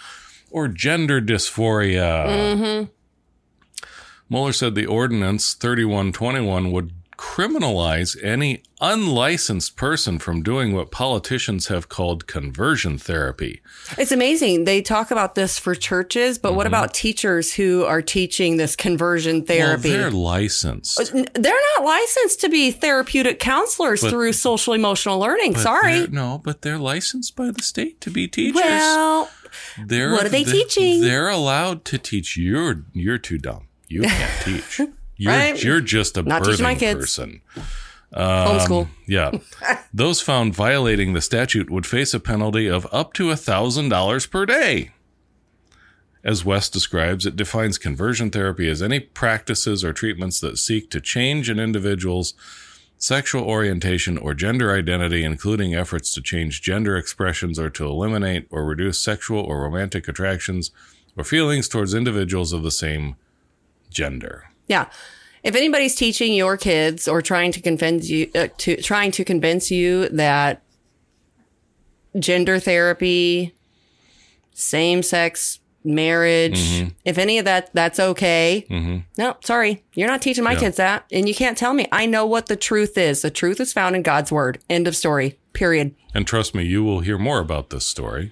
or 0.49 0.67
gender 0.67 1.21
dysphoria. 1.21 2.25
Mm-hmm. 2.25 4.33
Mohler 4.33 4.55
said 4.55 4.75
the 4.75 4.85
ordinance 4.85 5.53
3121 5.53 6.71
would 6.71 6.93
criminalize 7.19 8.15
any 8.23 8.63
unlicensed 8.79 9.75
person 9.75 10.17
from 10.19 10.41
doing 10.41 10.73
what 10.73 10.89
politicians 10.89 11.67
have 11.67 11.89
called 11.89 12.27
conversion 12.27 12.97
therapy. 12.97 13.61
It's 13.97 14.13
amazing. 14.13 14.63
They 14.63 14.81
talk 14.81 15.11
about 15.11 15.35
this 15.35 15.59
for 15.59 15.75
churches, 15.75 16.37
but 16.37 16.55
what 16.55 16.65
about 16.65 16.93
teachers 16.93 17.53
who 17.53 17.83
are 17.83 18.01
teaching 18.01 18.55
this 18.55 18.77
conversion 18.77 19.43
therapy? 19.43 19.89
Mm-hmm. 19.89 19.99
Well, 20.01 20.09
they're 20.11 20.11
licensed. 20.11 21.13
They're 21.13 21.61
not 21.77 21.83
licensed 21.85 22.39
to 22.41 22.49
be 22.49 22.71
therapeutic 22.71 23.39
counselors 23.39 23.99
But- 23.99 24.11
through 24.11 24.31
social 24.31 24.73
emotional 24.73 25.19
learning. 25.19 25.57
Sorry. 25.57 26.07
No, 26.07 26.39
but 26.41 26.61
they're 26.61 26.79
licensed 26.79 27.35
by 27.35 27.51
the 27.51 27.61
state 27.61 27.99
to 28.01 28.09
be 28.09 28.29
teachers. 28.29 28.55
Well, 28.61 29.29
they're, 29.77 30.11
what 30.13 30.25
are 30.25 30.29
they 30.29 30.45
teaching? 30.45 31.01
They're 31.01 31.27
allowed 31.27 31.83
to 31.85 31.97
teach. 31.97 32.37
You're 32.37 32.85
you're 32.93 33.17
too 33.17 33.37
dumb. 33.37 33.67
You 33.89 34.03
can't 34.03 34.41
teach. 34.45 34.79
You're 35.19 35.33
Right? 35.33 35.61
you're 35.63 35.81
just 35.81 36.17
a 36.17 36.23
Not 36.23 36.43
teaching 36.45 36.63
my 36.63 36.73
birthing 36.75 36.79
kids. 36.79 36.99
person. 36.99 37.41
homeschool. 38.13 38.83
Um, 38.85 38.91
yeah. 39.05 39.31
Those 39.93 40.21
found 40.21 40.55
violating 40.55 41.13
the 41.13 41.21
statute 41.21 41.69
would 41.69 41.85
face 41.85 42.13
a 42.13 42.19
penalty 42.19 42.67
of 42.67 42.87
up 42.91 43.11
to 43.13 43.25
$1,000 43.27 44.31
per 44.31 44.45
day. 44.45 44.91
As 46.23 46.43
West 46.45 46.71
describes, 46.73 47.25
it 47.25 47.35
defines 47.35 47.77
conversion 47.77 48.29
therapy 48.29 48.69
as 48.69 48.81
any 48.81 48.99
practices 48.99 49.83
or 49.83 49.93
treatments 49.93 50.39
that 50.39 50.57
seek 50.57 50.89
to 50.91 50.99
change 51.01 51.49
an 51.49 51.59
individual's 51.59 52.33
sexual 52.97 53.43
orientation 53.43 54.17
or 54.17 54.33
gender 54.33 54.73
identity, 54.73 55.23
including 55.23 55.73
efforts 55.75 56.13
to 56.13 56.21
change 56.21 56.61
gender 56.61 56.97
expressions 56.97 57.57
or 57.59 57.69
to 57.69 57.85
eliminate 57.85 58.47
or 58.51 58.65
reduce 58.65 58.99
sexual 58.99 59.39
or 59.41 59.61
romantic 59.63 60.07
attractions 60.07 60.71
or 61.17 61.23
feelings 61.23 61.67
towards 61.69 61.93
individuals 61.93 62.51
of 62.53 62.63
the 62.63 62.71
same 62.71 63.15
gender. 63.89 64.45
Yeah. 64.69 64.85
If 65.43 65.55
anybody's 65.55 65.95
teaching 65.95 66.33
your 66.33 66.55
kids 66.57 67.07
or 67.07 67.21
trying 67.21 67.51
to 67.53 67.61
convince 67.61 68.09
you 68.09 68.29
uh, 68.35 68.47
to 68.59 68.77
trying 68.81 69.11
to 69.11 69.25
convince 69.25 69.69
you 69.71 70.07
that 70.09 70.61
gender 72.17 72.59
therapy, 72.59 73.53
same 74.53 75.03
sex 75.03 75.59
marriage, 75.83 76.59
Mm-hmm. 76.59 76.87
if 77.05 77.17
any 77.17 77.37
of 77.39 77.45
that 77.45 77.69
that's 77.73 77.99
okay. 77.99 78.65
No, 79.17 79.37
sorry. 79.43 79.83
You're 79.93 80.09
not 80.09 80.21
teaching 80.21 80.43
my 80.43 80.53
Yeah. 80.53 80.59
kids 80.59 80.77
that 80.77 81.05
and 81.11 81.27
you 81.27 81.33
can't 81.35 81.57
tell 81.57 81.73
me. 81.73 81.87
I 81.91 82.05
know 82.05 82.25
what 82.25 82.47
the 82.47 82.55
truth 82.57 82.97
is. 82.97 83.21
The 83.21 83.31
truth 83.31 83.59
is 83.61 83.71
found 83.73 83.95
in 83.95 84.01
God's 84.03 84.31
word. 84.31 84.59
End 84.69 84.87
of 84.87 84.95
story. 84.95 85.39
Period. 85.53 85.95
And 86.13 86.27
trust 86.27 86.53
me, 86.53 86.63
you 86.63 86.83
will 86.83 86.99
hear 86.99 87.17
more 87.17 87.39
about 87.39 87.69
this 87.69 87.85
story 87.85 88.31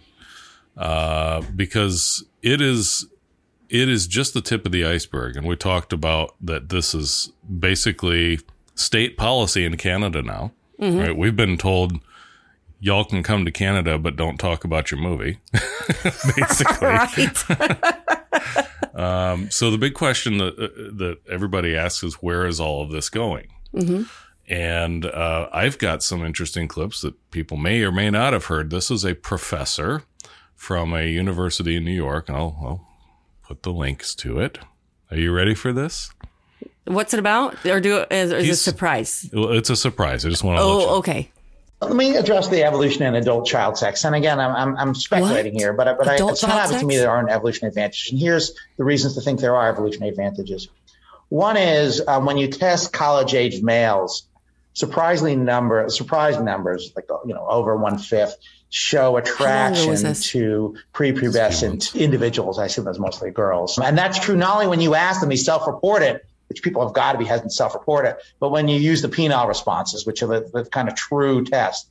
uh, 0.76 1.42
because 1.56 2.26
it 2.44 2.60
is 2.62 3.08
it 3.70 3.90
is 3.90 4.08
just 4.08 4.34
the 4.34 4.42
tip 4.42 4.66
of 4.66 4.72
the 4.72 4.86
iceberg. 4.86 5.36
And 5.36 5.46
we 5.46 5.56
talked 5.56 5.94
about 5.94 6.36
that 6.42 6.70
this 6.70 6.96
is 6.96 7.32
basically 7.60 8.40
state 8.76 9.18
policy 9.18 9.66
in 9.66 9.78
Canada 9.78 10.22
now. 10.22 10.52
Right? 10.80 11.18
We've 11.18 11.36
been 11.36 11.58
told 11.58 11.94
y'all 12.80 13.04
can 13.04 13.24
come 13.24 13.46
to 13.46 13.52
Canada, 13.52 13.98
but 13.98 14.16
don't 14.16 14.38
talk 14.38 14.64
about 14.64 14.92
your 14.92 15.00
movie. 15.00 15.40
basically. 16.36 16.88
Right. 16.88 17.38
So 19.52 19.70
the 19.72 19.78
big 19.78 19.94
question 19.94 20.38
that 20.40 20.58
uh, 20.58 20.96
that 20.98 21.18
everybody 21.30 21.76
asks 21.76 22.04
is 22.04 22.16
where 22.16 22.46
is 22.48 22.60
all 22.60 22.82
of 22.82 22.92
this 22.92 23.10
going? 23.10 23.48
And 24.48 25.06
uh, 25.06 25.50
I've 25.54 25.78
got 25.78 26.04
some 26.04 26.26
interesting 26.26 26.68
clips 26.68 27.02
that 27.02 27.14
people 27.32 27.58
may 27.58 27.84
or 27.84 27.92
may 27.92 28.10
not 28.10 28.34
have 28.34 28.46
heard. 28.46 28.70
This 28.70 28.90
is 28.90 29.06
a 29.06 29.14
professor 29.14 30.04
from 30.56 30.94
a 30.94 31.04
university 31.04 31.76
in 31.76 31.86
New 31.86 31.92
York. 31.92 32.30
I'll, 32.30 32.58
I'll 32.62 32.88
put 33.48 33.64
the 33.64 33.72
links 33.72 34.14
to 34.16 34.40
it. 34.40 34.60
Are 35.10 35.18
you 35.18 35.32
ready 35.32 35.56
for 35.56 35.72
this? 35.72 36.12
What's 36.86 37.14
it 37.14 37.20
about? 37.20 37.66
Or 37.66 37.80
do 37.80 38.06
is, 38.12 38.32
is 38.32 38.48
it 38.48 38.52
a 38.52 38.56
surprise? 38.56 39.30
Well, 39.32 39.54
it's 39.54 39.70
a 39.70 39.76
surprise. 39.76 40.26
I 40.26 40.30
just 40.30 40.44
want 40.44 40.60
to. 40.60 40.66
let 40.66 40.82
you 40.82 40.88
Oh, 40.90 40.98
okay. 40.98 41.32
Let 41.82 41.96
me 41.96 42.16
address 42.16 42.48
the 42.48 42.64
evolution 42.64 43.04
in 43.04 43.16
adult 43.16 43.46
child 43.46 43.78
sex. 43.78 44.04
And 44.04 44.16
again, 44.16 44.40
I'm, 44.40 44.56
I'm, 44.56 44.78
I'm 44.78 44.96
speculating 44.96 45.54
What? 45.54 45.62
here, 45.62 45.74
but, 45.74 45.98
but 45.98 46.08
I, 46.08 46.14
it's 46.16 46.22
not 46.22 46.40
child 46.40 46.62
obvious 46.64 46.82
to 46.82 46.88
me 46.88 46.98
there 46.98 47.12
aren't 47.12 47.30
evolutionary 47.30 47.70
advantages. 47.70 48.12
And 48.12 48.20
here's 48.20 48.54
the 48.78 48.84
reasons 48.84 49.16
to 49.16 49.22
think 49.22 49.40
there 49.40 49.56
are 49.56 49.70
evolutionary 49.70 50.10
advantages. 50.10 50.70
One 51.30 51.56
is 51.56 52.02
um, 52.08 52.26
when 52.26 52.38
you 52.38 52.48
test 52.48 52.94
college 52.94 53.34
aged 53.36 53.64
males, 53.64 54.28
surprisingly 54.74 55.36
number, 55.36 55.88
surprising 55.90 56.46
numbers, 56.46 56.92
like, 56.96 57.06
you 57.26 57.34
know, 57.34 57.46
over 57.48 57.78
one 57.78 57.98
fifth 57.98 58.38
show 58.70 59.18
attraction 59.18 60.14
to 60.14 60.76
prepubescent 60.94 61.96
individuals. 61.96 62.60
I 62.60 62.66
assume 62.66 62.86
that's 62.86 63.00
mostly 63.00 63.32
girls. 63.32 63.78
And 63.78 63.98
that's 63.98 64.20
true 64.20 64.36
not 64.36 64.56
only 64.56 64.68
when 64.68 64.82
you 64.82 64.96
ask 64.96 65.22
them, 65.22 65.30
they 65.30 65.36
self 65.36 65.68
report 65.68 66.04
it, 66.04 66.26
which 66.50 66.62
people 66.62 66.84
have 66.86 66.94
got 66.94 67.14
to 67.14 67.18
be 67.18 67.26
hesitant 67.26 67.52
to 67.52 67.56
self 67.56 67.74
report 67.74 68.06
it, 68.06 68.18
but 68.40 68.50
when 68.50 68.68
you 68.68 68.80
use 68.80 69.02
the 69.02 69.10
penile 69.10 69.48
responses, 69.48 70.06
which 70.06 70.22
are 70.22 70.28
the, 70.28 70.50
the 70.54 70.66
kind 70.66 70.88
of 70.88 70.96
true 70.96 71.44
test. 71.44 71.90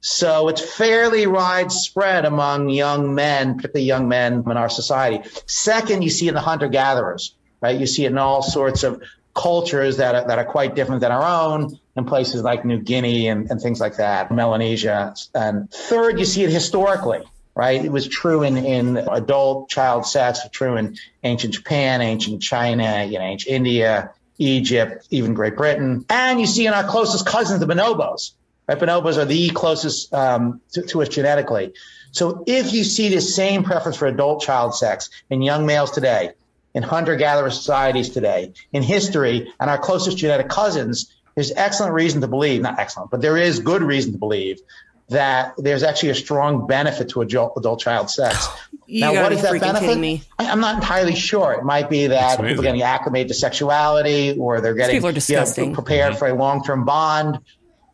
So 0.00 0.48
it's 0.48 0.60
fairly 0.60 1.26
widespread 1.26 2.24
among 2.24 2.68
young 2.68 3.16
men, 3.16 3.56
particularly 3.56 3.86
young 3.86 4.08
men 4.08 4.44
in 4.46 4.56
our 4.56 4.68
society. 4.68 5.28
Second, 5.46 6.02
you 6.02 6.10
see 6.10 6.28
in 6.28 6.34
the 6.34 6.40
hunter 6.40 6.68
gatherers, 6.68 7.34
right? 7.60 7.78
You 7.78 7.86
see 7.86 8.04
it 8.04 8.12
in 8.12 8.18
all 8.18 8.42
sorts 8.42 8.84
of 8.84 9.02
cultures 9.38 9.98
that 9.98 10.14
are, 10.14 10.26
that 10.26 10.38
are 10.38 10.44
quite 10.44 10.74
different 10.74 11.00
than 11.00 11.12
our 11.12 11.22
own 11.22 11.78
in 11.96 12.04
places 12.04 12.42
like 12.42 12.64
New 12.64 12.80
Guinea 12.80 13.28
and, 13.28 13.48
and 13.50 13.60
things 13.60 13.80
like 13.80 13.96
that, 13.96 14.32
Melanesia. 14.32 15.14
And 15.34 15.70
third, 15.70 16.18
you 16.18 16.24
see 16.24 16.42
it 16.42 16.50
historically, 16.50 17.20
right? 17.54 17.84
It 17.84 17.92
was 17.92 18.08
true 18.08 18.42
in, 18.42 18.56
in 18.56 18.96
adult 18.96 19.70
child 19.70 20.06
sex, 20.06 20.40
true 20.50 20.76
in 20.76 20.96
ancient 21.22 21.54
Japan, 21.54 22.00
ancient 22.00 22.42
China, 22.42 23.04
you 23.04 23.18
know, 23.18 23.24
ancient 23.24 23.54
India, 23.54 24.12
Egypt, 24.38 25.06
even 25.10 25.34
Great 25.34 25.56
Britain. 25.56 26.04
And 26.10 26.40
you 26.40 26.46
see 26.46 26.66
in 26.66 26.72
our 26.72 26.84
closest 26.84 27.24
cousins, 27.24 27.60
the 27.60 27.66
bonobos, 27.66 28.32
right? 28.66 28.78
Bonobos 28.78 29.18
are 29.18 29.24
the 29.24 29.50
closest 29.50 30.12
um, 30.12 30.60
to, 30.72 30.82
to 30.82 31.02
us 31.02 31.08
genetically. 31.08 31.74
So 32.10 32.42
if 32.46 32.72
you 32.72 32.82
see 32.82 33.08
the 33.08 33.20
same 33.20 33.62
preference 33.62 33.96
for 33.96 34.06
adult 34.06 34.42
child 34.42 34.74
sex 34.74 35.10
in 35.30 35.42
young 35.42 35.64
males 35.64 35.92
today, 35.92 36.32
in 36.74 36.82
hunter-gatherer 36.82 37.50
societies 37.50 38.08
today, 38.08 38.52
in 38.72 38.82
history, 38.82 39.52
and 39.60 39.70
our 39.70 39.78
closest 39.78 40.18
genetic 40.18 40.48
cousins, 40.48 41.14
there's 41.34 41.52
excellent 41.52 41.94
reason 41.94 42.20
to 42.20 42.28
believe, 42.28 42.62
not 42.62 42.78
excellent, 42.78 43.10
but 43.10 43.20
there 43.20 43.36
is 43.36 43.58
good 43.58 43.82
reason 43.82 44.12
to 44.12 44.18
believe 44.18 44.60
that 45.08 45.54
there's 45.56 45.82
actually 45.82 46.10
a 46.10 46.14
strong 46.14 46.66
benefit 46.66 47.08
to 47.10 47.22
adult, 47.22 47.54
adult 47.56 47.80
child 47.80 48.10
sex. 48.10 48.48
You 48.90 49.02
now, 49.02 49.12
gotta 49.12 49.22
what 49.24 49.28
be 49.28 49.36
is 49.36 49.42
that 49.42 49.60
benefit? 49.60 49.98
me. 49.98 50.22
I, 50.38 50.50
I'm 50.50 50.60
not 50.60 50.76
entirely 50.76 51.14
sure. 51.14 51.52
It 51.52 51.62
might 51.62 51.90
be 51.90 52.06
that 52.06 52.38
That's 52.38 52.40
people 52.40 52.60
are 52.60 52.62
getting 52.62 52.80
acclimated 52.80 53.28
to 53.28 53.34
sexuality, 53.34 54.34
or 54.38 54.62
they're 54.62 54.72
getting 54.72 54.96
people 54.96 55.08
are 55.08 55.10
you 55.10 55.16
know, 55.16 55.16
disgusting. 55.16 55.74
prepared 55.74 56.12
mm-hmm. 56.12 56.18
for 56.18 56.28
a 56.28 56.34
long-term 56.34 56.86
bond, 56.86 57.38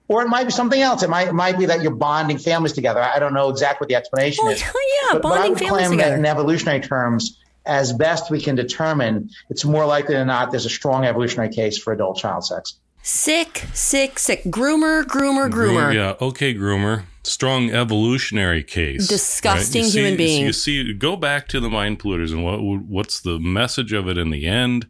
or 0.06 0.22
it 0.22 0.28
might 0.28 0.44
be 0.44 0.52
something 0.52 0.80
else. 0.80 1.02
It 1.02 1.10
might 1.10 1.26
it 1.26 1.32
might 1.32 1.58
be 1.58 1.66
that 1.66 1.82
you're 1.82 1.96
bonding 1.96 2.38
families 2.38 2.74
together. 2.74 3.02
I 3.02 3.18
don't 3.18 3.34
know 3.34 3.50
exactly 3.50 3.87
what 3.87 3.88
the 3.88 3.96
explanation 3.96 4.44
Oh, 4.46 4.50
is. 4.50 4.60
yeah, 4.60 4.66
yeah, 4.66 5.12
but, 5.14 5.22
but 5.22 5.40
I 5.40 5.48
would 5.48 5.58
families 5.58 5.87
claim 5.88 5.98
that 5.98 6.16
in 6.16 6.24
evolutionary 6.24 6.78
terms, 6.78 7.40
as 7.66 7.92
best 7.92 8.31
we 8.31 8.40
can 8.40 8.55
determine, 8.55 9.31
it's 9.50 9.64
more 9.64 9.87
likely 9.87 10.14
than 10.14 10.27
not 10.27 10.50
there's 10.50 10.66
a 10.66 10.70
strong 10.70 11.05
evolutionary 11.05 11.53
case 11.53 11.79
for 11.79 11.92
adult 11.92 12.18
child 12.18 12.44
sex. 12.44 12.74
Sick, 13.03 13.66
sick, 13.74 14.18
sick. 14.18 14.44
Groomer, 14.44 15.05
groomer, 15.05 15.50
groomer. 15.50 15.94
Yeah. 15.94 16.14
Okay, 16.20 16.55
groomer. 16.55 17.05
Strong 17.22 17.70
evolutionary 17.70 18.62
case. 18.62 19.07
Disgusting 19.07 19.85
You 19.85 19.88
see- 19.90 19.98
human 19.98 20.16
being. 20.16 20.44
You 20.44 20.53
see, 20.53 20.92
go 20.94 21.16
back 21.16 21.48
to 21.48 21.61
the 21.61 21.68
mind 21.68 21.98
polluters 21.98 22.33
and 22.33 22.44
what 22.44 22.61
what's 22.62 23.20
the 23.20 23.38
message 23.38 23.92
of 23.92 24.09
it 24.09 24.16
in 24.18 24.31
the 24.31 24.46
end? 24.46 24.87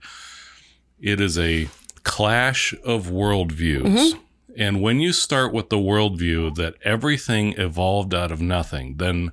It 1.01 1.21
is 1.21 1.39
a 1.39 1.69
clash 2.05 2.75
of 2.85 3.07
worldviews. 3.07 3.83
Mm-hmm. 3.83 4.19
And 4.57 4.81
when 4.81 5.01
you 5.01 5.13
start 5.13 5.53
with 5.53 5.69
the 5.69 5.77
worldview 5.77 6.55
that 6.55 6.75
everything 6.85 7.55
evolved 7.59 8.15
out 8.15 8.31
of 8.31 8.41
nothing, 8.41 8.97
then 8.99 9.33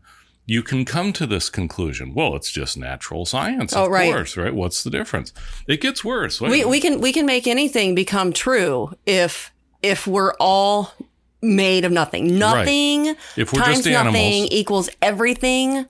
you 0.52 0.62
can 0.62 0.84
come 0.86 1.14
to 1.14 1.26
this 1.26 1.50
conclusion. 1.50 2.14
Well, 2.14 2.36
it's 2.36 2.52
just 2.52 2.78
natural 2.78 3.26
science, 3.26 3.74
Oh, 3.74 3.86
of 3.86 3.92
right. 3.92 4.12
course, 4.12 4.36
right? 4.36 4.54
What's 4.54 4.84
the 4.84 4.90
difference? 4.90 5.32
It 5.68 5.80
gets 5.80 6.04
worse. 6.04 6.42
We 6.42 6.66
we 6.66 6.80
can 6.82 7.00
we 7.00 7.14
can 7.14 7.26
make 7.26 7.48
anything 7.48 7.96
become 7.96 8.34
true 8.34 8.94
if 9.06 9.52
if 9.82 10.06
we're 10.08 10.34
all 10.40 10.94
made 11.42 11.86
of 11.86 11.92
nothing. 11.92 12.38
Nothing 12.38 13.16
If 13.38 13.54
we're 13.54 13.62
times 13.62 13.78
just 13.78 13.88
animals. 13.88 14.14
nothing 14.14 14.44
equals 14.52 14.90
everything. 15.02 15.86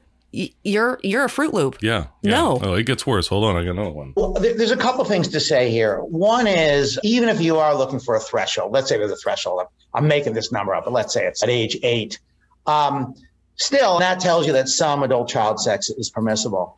You're 0.63 0.97
you're 1.03 1.25
a 1.25 1.29
Fruit 1.29 1.53
Loop. 1.53 1.77
yeah, 1.81 2.05
yeah. 2.21 2.31
No. 2.31 2.59
Oh, 2.63 2.73
it 2.75 2.85
gets 2.85 3.05
worse. 3.05 3.27
Hold 3.27 3.43
on, 3.43 3.57
I 3.57 3.63
got 3.65 3.71
another 3.71 3.89
one. 3.89 4.13
Well, 4.15 4.31
there's 4.33 4.71
a 4.71 4.77
couple 4.77 5.03
things 5.05 5.27
to 5.29 5.39
say 5.41 5.69
here. 5.69 5.97
One 6.03 6.47
is 6.47 6.97
even 7.03 7.27
if 7.29 7.41
you 7.41 7.57
are 7.57 7.75
looking 7.75 7.99
for 7.99 8.15
a 8.15 8.19
threshold, 8.19 8.71
let's 8.71 8.87
say 8.87 8.97
there's 8.97 9.11
a 9.11 9.17
threshold. 9.17 9.61
I'm, 9.61 9.67
I'm 10.03 10.07
making 10.07 10.33
this 10.33 10.49
number 10.51 10.73
up, 10.73 10.85
but 10.85 10.93
let's 10.93 11.13
say 11.13 11.25
it's 11.25 11.41
at 11.43 11.49
age 11.49 11.75
eight. 11.83 12.17
Um, 12.65 13.13
still, 13.55 13.99
that 13.99 14.19
tells 14.19 14.47
you 14.47 14.53
that 14.53 14.69
some 14.69 15.03
adult 15.03 15.29
child 15.29 15.59
sex 15.59 15.89
is 15.89 16.09
permissible. 16.09 16.77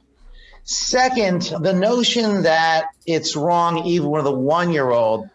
Second, 0.64 1.42
the 1.62 1.74
notion 1.74 2.44
that 2.44 2.86
it's 3.06 3.36
wrong 3.36 3.86
even 3.86 4.10
with 4.10 4.26
a 4.26 4.32
one 4.32 4.72
year 4.72 4.92
old 4.92 5.30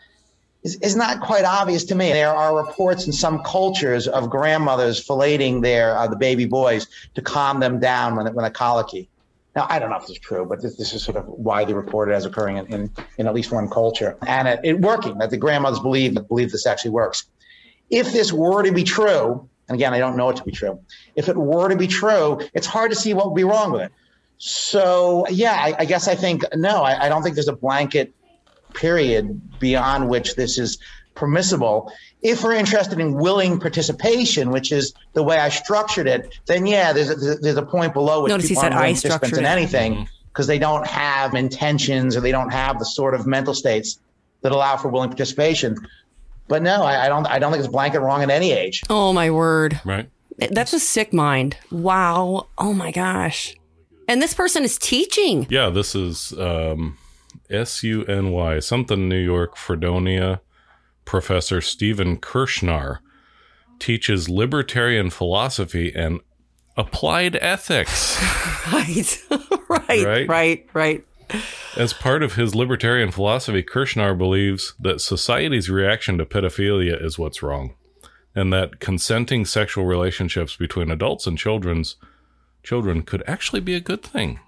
is, 0.62 0.76
is 0.76 0.96
not 0.96 1.20
quite 1.20 1.44
obvious 1.44 1.84
to 1.84 1.94
me. 1.94 2.12
There 2.12 2.34
are 2.34 2.56
reports 2.56 3.06
in 3.06 3.12
some 3.12 3.42
cultures 3.44 4.08
of 4.08 4.30
grandmothers 4.30 5.06
filleting 5.06 5.62
their 5.62 5.96
uh, 5.96 6.06
the 6.06 6.16
baby 6.16 6.46
boys 6.46 6.86
to 7.14 7.22
calm 7.22 7.60
them 7.60 7.78
down 7.78 8.16
when 8.16 8.32
when 8.34 8.44
a 8.44 8.50
colicky. 8.50 9.08
Now, 9.54 9.66
I 9.68 9.78
don't 9.78 9.90
know 9.90 9.96
if 9.96 10.02
this 10.02 10.10
is 10.10 10.18
true, 10.18 10.46
but 10.46 10.62
this, 10.62 10.76
this 10.76 10.92
is 10.92 11.02
sort 11.02 11.16
of 11.16 11.26
widely 11.26 11.74
reported 11.74 12.14
as 12.14 12.24
occurring 12.24 12.58
in, 12.58 12.66
in, 12.66 12.90
in 13.16 13.26
at 13.26 13.34
least 13.34 13.50
one 13.50 13.68
culture, 13.68 14.16
and 14.26 14.46
it, 14.46 14.60
it 14.62 14.80
working 14.80 15.18
that 15.18 15.30
the 15.30 15.36
grandmothers 15.36 15.80
believe 15.80 16.16
believe 16.28 16.52
this 16.52 16.66
actually 16.66 16.92
works. 16.92 17.24
If 17.90 18.12
this 18.12 18.32
were 18.32 18.62
to 18.62 18.72
be 18.72 18.84
true, 18.84 19.48
and 19.68 19.74
again, 19.74 19.92
I 19.92 19.98
don't 19.98 20.16
know 20.16 20.28
it 20.30 20.36
to 20.36 20.44
be 20.44 20.52
true. 20.52 20.80
If 21.14 21.28
it 21.28 21.36
were 21.36 21.68
to 21.68 21.76
be 21.76 21.86
true, 21.86 22.40
it's 22.54 22.66
hard 22.66 22.90
to 22.90 22.96
see 22.96 23.14
what 23.14 23.26
would 23.26 23.36
be 23.36 23.44
wrong 23.44 23.72
with 23.72 23.82
it. 23.82 23.92
So, 24.38 25.26
yeah, 25.28 25.52
I, 25.52 25.74
I 25.80 25.84
guess 25.84 26.08
I 26.08 26.14
think 26.14 26.44
no, 26.54 26.82
I, 26.82 27.06
I 27.06 27.08
don't 27.08 27.22
think 27.22 27.34
there's 27.34 27.48
a 27.48 27.56
blanket 27.56 28.14
period 28.72 29.58
beyond 29.58 30.08
which 30.08 30.36
this 30.36 30.58
is 30.58 30.78
permissible. 31.14 31.92
If 32.22 32.42
we're 32.42 32.54
interested 32.54 33.00
in 33.00 33.14
willing 33.14 33.58
participation, 33.58 34.50
which 34.50 34.72
is 34.72 34.94
the 35.12 35.22
way 35.22 35.38
I 35.38 35.48
structured 35.48 36.06
it, 36.06 36.38
then 36.46 36.66
yeah, 36.66 36.92
there's 36.92 37.10
a, 37.10 37.36
there's 37.36 37.56
a 37.56 37.66
point 37.66 37.92
below 37.92 38.22
which 38.22 38.30
Notice 38.30 38.46
he 38.46 38.50
people 38.50 38.62
said 38.62 38.72
aren't 38.72 38.82
willing 38.84 38.96
I 38.96 39.00
participants 39.00 39.38
in 39.38 39.44
anything 39.44 39.94
mm-hmm. 39.94 40.04
because 40.28 40.46
they 40.46 40.58
don't 40.58 40.86
have 40.86 41.34
intentions 41.34 42.16
or 42.16 42.20
they 42.20 42.32
don't 42.32 42.50
have 42.50 42.78
the 42.78 42.84
sort 42.84 43.14
of 43.14 43.26
mental 43.26 43.54
states 43.54 43.98
that 44.42 44.52
allow 44.52 44.76
for 44.76 44.88
willing 44.88 45.10
participation. 45.10 45.76
But 46.48 46.62
no, 46.62 46.82
I, 46.82 47.06
I 47.06 47.08
don't. 47.08 47.26
I 47.26 47.38
don't 47.38 47.52
think 47.52 47.62
it's 47.62 47.70
blanket 47.70 48.00
wrong 48.00 48.22
at 48.22 48.30
any 48.30 48.52
age. 48.52 48.82
Oh 48.90 49.12
my 49.12 49.30
word. 49.30 49.80
Right? 49.84 50.08
That's 50.50 50.72
a 50.72 50.80
sick 50.80 51.12
mind. 51.12 51.56
Wow. 51.70 52.48
Oh 52.56 52.72
my 52.72 52.90
gosh. 52.90 53.54
And 54.06 54.22
this 54.22 54.32
person 54.32 54.64
is 54.64 54.78
teaching. 54.78 55.46
Yeah, 55.50 55.68
this 55.68 55.94
is 55.94 56.32
um, 56.38 56.96
S 57.50 57.82
U 57.82 58.04
N 58.04 58.30
Y, 58.32 58.60
something 58.60 59.08
New 59.08 59.22
York, 59.22 59.56
Fredonia. 59.56 60.40
Professor 61.04 61.62
Stephen 61.62 62.18
Kershnar 62.18 62.98
teaches 63.78 64.28
libertarian 64.28 65.08
philosophy 65.08 65.90
and 65.94 66.20
applied 66.76 67.36
ethics. 67.36 68.18
Right. 68.70 69.18
right. 69.68 70.06
Right? 70.06 70.28
Right. 70.28 70.66
Right. 70.74 71.04
As 71.78 71.92
part 71.92 72.24
of 72.24 72.34
his 72.34 72.56
libertarian 72.56 73.12
philosophy, 73.12 73.62
Kershnar 73.62 74.18
believes 74.18 74.74
that 74.80 75.00
society's 75.00 75.70
reaction 75.70 76.18
to 76.18 76.26
pedophilia 76.26 77.00
is 77.02 77.18
what's 77.18 77.40
wrong, 77.42 77.74
and 78.34 78.52
that 78.52 78.80
consenting 78.80 79.44
sexual 79.44 79.84
relationships 79.84 80.56
between 80.56 80.90
adults 80.90 81.26
and 81.28 81.38
children's 81.38 81.94
children 82.64 83.02
could 83.02 83.22
actually 83.28 83.60
be 83.60 83.74
a 83.76 83.80
good 83.80 84.02
thing. 84.02 84.40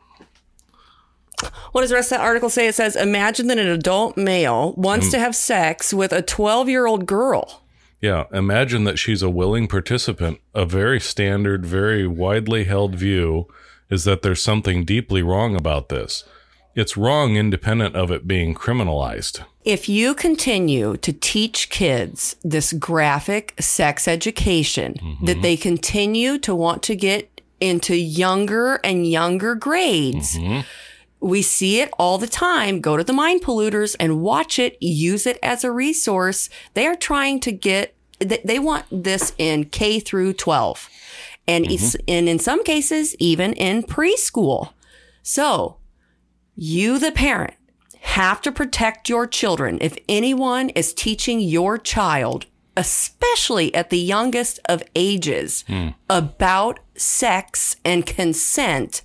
What 1.73 1.83
does 1.83 1.91
the 1.91 1.97
rest 1.97 2.11
of 2.13 2.19
that 2.19 2.25
article 2.25 2.51
say? 2.51 2.67
It 2.67 2.75
says, 2.75 2.97
imagine 2.97 3.47
that 3.47 3.59
an 3.59 3.69
adult 3.69 4.17
male 4.17 4.75
wants 4.77 5.07
Mm. 5.07 5.11
to 5.13 5.19
have 5.21 5.37
sex 5.37 5.95
with 5.95 6.13
a 6.13 6.21
12 6.23 6.69
year 6.69 6.87
old 6.87 7.07
girl. 7.07 7.63
Yeah, 8.01 8.25
imagine 8.33 8.85
that 8.85 8.99
she's 8.99 9.23
a 9.23 9.31
willing 9.31 9.69
participant. 9.69 10.41
A 10.55 10.67
very 10.67 11.01
standard, 11.01 11.65
very 11.65 12.07
widely 12.07 12.65
held 12.65 12.97
view 12.97 13.47
is 13.89 14.05
that 14.05 14.23
there's 14.23 14.43
something 14.43 14.85
deeply 14.85 15.23
wrong 15.23 15.55
about 15.55 15.89
this. 15.91 16.25
It's 16.75 16.97
wrong 16.97 17.37
independent 17.37 17.97
of 17.97 18.11
it 18.11 18.27
being 18.27 18.55
criminalized. 18.55 19.43
If 19.65 19.89
you 19.89 20.15
continue 20.15 20.97
to 20.99 21.13
teach 21.13 21.69
kids 21.69 22.37
this 22.43 22.73
graphic 22.73 23.55
sex 23.61 24.07
education, 24.09 24.95
Mm-hmm. 25.03 25.27
that 25.27 25.43
they 25.43 25.57
continue 25.57 26.39
to 26.39 26.55
want 26.55 26.83
to 26.85 26.95
get 26.97 27.41
into 27.61 27.95
younger 27.97 28.77
and 28.85 29.07
younger 29.07 29.55
grades, 29.55 30.37
Mm-hmm. 30.39 30.61
We 31.23 31.43
see 31.43 31.81
it 31.83 31.91
all 31.99 32.17
the 32.17 32.27
time. 32.27 32.81
Go 32.81 32.97
to 32.97 33.05
the 33.05 33.13
mind 33.13 33.43
polluters 33.43 33.95
and 34.01 34.23
watch 34.23 34.59
it, 34.59 34.79
use 34.81 35.27
it 35.27 35.39
as 35.43 35.65
a 35.65 35.71
resource. 35.71 36.49
They 36.73 36.87
are 36.87 36.97
trying 36.97 37.41
to 37.41 37.53
get, 37.53 37.95
they 38.21 38.59
want 38.59 38.87
this 38.91 39.35
in 39.37 39.67
K 39.67 40.01
through 40.01 40.33
12 40.33 40.89
and 41.47 41.71
it's, 41.71 41.95
and 42.09 42.27
in 42.27 42.39
some 42.39 42.65
cases, 42.65 43.15
even 43.19 43.53
in 43.53 43.83
preschool. 43.83 44.73
So 45.23 45.77
you, 46.61 46.99
the 46.99 47.11
parent, 47.11 47.55
have 48.01 48.43
to 48.43 48.53
protect 48.53 49.09
your 49.09 49.27
children. 49.27 49.79
If 49.81 49.97
anyone 50.09 50.69
is 50.71 50.93
teaching 50.93 51.41
your 51.41 51.79
child, 51.79 52.45
especially 52.77 53.75
at 53.75 53.89
the 53.89 53.99
youngest 53.99 54.61
of 54.67 54.83
ages, 54.95 55.65
about 56.11 56.79
sex 56.95 57.77
and 57.83 58.05
consent, 58.05 59.03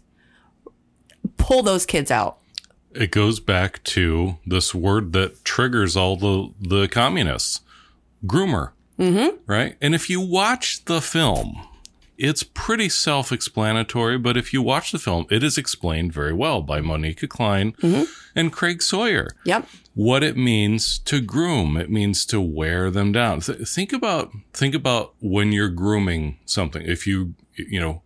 pull 1.38 1.64
those 1.64 1.86
kids 1.86 2.12
out. 2.12 2.40
it 2.94 3.12
goes 3.12 3.40
back 3.40 3.84
to 3.84 4.38
this 4.46 4.74
word 4.76 5.14
that 5.14 5.44
triggers 5.44 5.96
all 5.98 6.16
the 6.16 6.50
the 6.60 6.88
communists 6.88 7.62
groomer 8.26 8.72
mm-hmm. 8.98 9.36
right 9.46 9.76
and 9.82 9.94
if 9.94 10.10
you 10.10 10.22
watch 10.22 10.86
the 10.86 11.02
film 11.02 11.68
it's 12.18 12.44
pretty 12.44 12.90
self-explanatory 12.90 14.18
but 14.18 14.38
if 14.38 14.54
you 14.54 14.62
watch 14.62 14.92
the 14.92 15.00
film 15.00 15.26
it 15.30 15.44
is 15.44 15.58
explained 15.58 16.14
very 16.14 16.34
well 16.34 16.62
by 16.62 16.80
monica 16.82 17.28
cline 17.28 17.72
mm-hmm. 17.74 18.04
and 18.36 18.52
craig 18.52 18.82
sawyer. 18.82 19.28
Yep. 19.46 19.68
what 19.94 20.24
it 20.24 20.36
means 20.36 21.00
to 21.00 21.22
groom. 21.22 21.78
It 21.78 21.90
means 21.90 22.26
to 22.28 22.42
wear 22.42 22.92
them 22.92 23.14
down. 23.14 23.40
Th- 23.40 23.68
think 23.68 23.94
about 23.94 24.32
think 24.54 24.76
about 24.76 25.14
when 25.20 25.52
you're 25.54 25.70
grooming 25.70 26.40
something. 26.46 26.82
If 26.82 27.08
you 27.08 27.36
you 27.56 27.80
know 27.80 28.02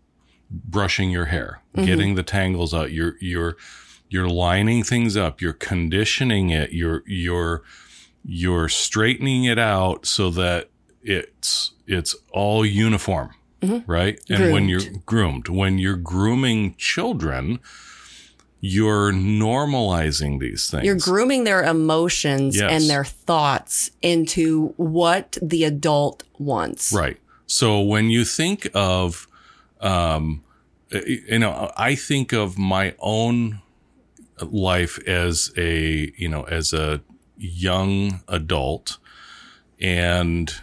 brushing 0.52 1.12
your 1.12 1.26
hair 1.26 1.62
mm-hmm. 1.76 1.86
getting 1.86 2.16
the 2.16 2.24
tangles 2.24 2.74
out 2.74 2.92
you're 2.92 3.16
you're 3.20 3.56
you're 4.10 4.28
lining 4.28 4.84
things 4.84 5.16
up 5.16 5.42
you're 5.42 5.54
conditioning 5.54 6.50
it 6.50 6.72
you're 6.72 7.04
you're 7.06 7.62
you're 8.24 8.68
straightening 8.68 9.44
it 9.44 9.60
out 9.60 10.06
so 10.06 10.30
that 10.30 10.70
it's 11.04 11.72
it's 11.86 12.16
all 12.32 12.66
uniform 12.66 13.30
right 13.88 14.20
and 14.30 14.54
when 14.54 14.70
you're 14.70 14.82
groomed 15.06 15.50
when 15.50 15.78
you're 15.78 15.98
grooming 15.98 16.76
children 16.78 17.60
you're 18.62 19.12
normalizing 19.14 20.40
these 20.40 20.70
things 20.70 20.84
You're 20.86 20.98
grooming 20.98 21.46
their 21.46 21.64
emotions 21.64 22.58
Yes. 22.58 22.72
and 22.72 22.90
their 22.90 23.06
thoughts 23.06 23.92
into 24.02 24.74
what 24.76 25.38
the 25.42 25.64
adult 25.64 26.24
wants. 26.38 26.92
Right. 26.92 27.18
So 27.48 27.80
when 27.80 28.10
you 28.10 28.26
think 28.26 28.70
of, 28.74 29.28
um, 29.80 30.44
you 30.92 31.40
know, 31.40 31.72
I 31.78 31.96
think 31.96 32.34
of 32.34 32.58
my 32.58 32.96
own 33.00 33.62
life 34.42 35.00
as 35.08 35.54
a, 35.56 36.12
you 36.18 36.28
know, 36.28 36.44
as 36.44 36.74
a 36.74 37.02
young 37.38 38.22
adult 38.28 38.98
and 39.80 40.54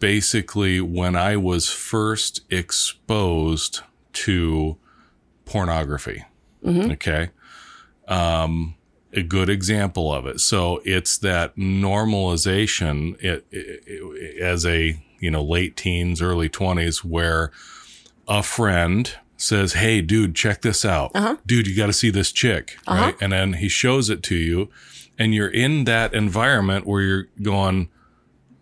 basically 0.00 0.80
when 0.80 1.14
I 1.14 1.36
was 1.36 1.68
first 1.70 2.40
exposed 2.50 3.80
to 4.14 4.76
pornography. 5.44 6.24
Mm-hmm. 6.64 6.90
Okay. 6.92 7.30
Um, 8.08 8.74
a 9.12 9.22
good 9.22 9.48
example 9.48 10.12
of 10.12 10.26
it. 10.26 10.40
So 10.40 10.80
it's 10.84 11.18
that 11.18 11.56
normalization 11.56 13.14
it, 13.22 13.44
it, 13.50 13.82
it- 13.86 14.42
as 14.42 14.64
a, 14.66 15.00
you 15.20 15.30
know, 15.30 15.42
late 15.42 15.76
teens, 15.76 16.22
early 16.22 16.48
20s 16.48 17.04
where 17.04 17.50
a 18.26 18.42
friend 18.42 19.12
says, 19.36 19.74
Hey, 19.74 20.00
dude, 20.00 20.34
check 20.34 20.62
this 20.62 20.84
out. 20.84 21.10
Uh-huh. 21.14 21.36
Dude, 21.46 21.66
you 21.66 21.76
got 21.76 21.86
to 21.86 21.92
see 21.92 22.10
this 22.10 22.32
chick. 22.32 22.78
Uh-huh. 22.86 23.02
Right. 23.06 23.14
And 23.20 23.32
then 23.32 23.54
he 23.54 23.68
shows 23.68 24.08
it 24.10 24.22
to 24.24 24.34
you 24.34 24.68
and 25.18 25.34
you're 25.34 25.48
in 25.50 25.84
that 25.84 26.14
environment 26.14 26.86
where 26.86 27.02
you're 27.02 27.28
going, 27.42 27.90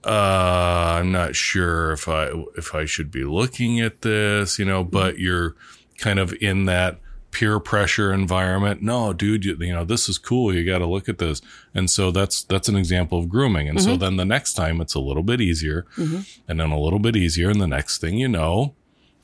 uh, 0.05 0.99
I'm 1.01 1.13
not 1.13 1.35
sure 1.35 1.93
if 1.93 2.09
I, 2.09 2.31
if 2.57 2.75
I 2.75 2.85
should 2.85 3.11
be 3.11 3.25
looking 3.25 3.81
at 3.81 4.03
this, 4.03 4.59
you 4.59 4.65
know, 4.65 4.85
but 4.85 5.15
mm-hmm. 5.15 5.23
you're 5.23 5.57
kind 5.99 6.19
of 6.19 6.35
in 6.41 6.67
that 6.67 7.01
peer 7.31 7.61
pressure 7.61 8.13
environment. 8.13 8.81
No, 8.83 9.13
dude, 9.13 9.45
you, 9.45 9.57
you 9.61 9.73
know, 9.73 9.85
this 9.85 10.09
is 10.09 10.17
cool. 10.19 10.55
You 10.55 10.65
got 10.65 10.79
to 10.79 10.87
look 10.87 11.09
at 11.09 11.19
this. 11.19 11.43
And 11.75 11.91
so 11.91 12.11
that's, 12.11 12.43
that's 12.45 12.69
an 12.69 12.77
example 12.77 13.19
of 13.19 13.29
grooming. 13.29 13.69
And 13.69 13.83
so 13.83 13.91
mm-hmm. 13.91 13.99
then 13.99 14.17
the 14.17 14.25
next 14.25 14.55
time 14.55 14.81
it's 14.81 14.95
a 14.95 15.01
little 15.01 15.23
bit 15.23 15.41
easier 15.41 15.87
mm-hmm. 15.97 16.21
and 16.49 16.61
then 16.61 16.71
a 16.71 16.81
little 16.81 16.99
bit 16.99 17.17
easier. 17.17 17.51
And 17.51 17.61
the 17.61 17.67
next 17.67 18.01
thing 18.01 18.15
you 18.15 18.29
know, 18.29 18.75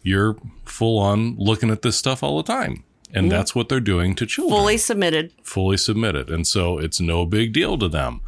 you're 0.03 0.37
full 0.65 0.99
on 0.99 1.37
looking 1.39 1.71
at 1.71 1.83
this 1.83 1.97
stuff 1.97 2.23
all 2.23 2.37
the 2.37 2.43
time. 2.43 2.85
And 3.15 3.31
that's 3.31 3.55
what 3.55 3.69
they're 3.69 3.79
doing 3.79 4.17
to 4.17 4.27
children. 4.27 4.59
Fully 4.59 4.77
submitted. 4.77 5.33
fully 5.45 5.77
submitted. 5.77 6.29
And 6.31 6.47
so 6.47 6.79
it's 6.79 7.01
no 7.01 7.25
big 7.25 7.53
deal 7.53 7.79
to 7.79 7.89
them. 7.89 8.23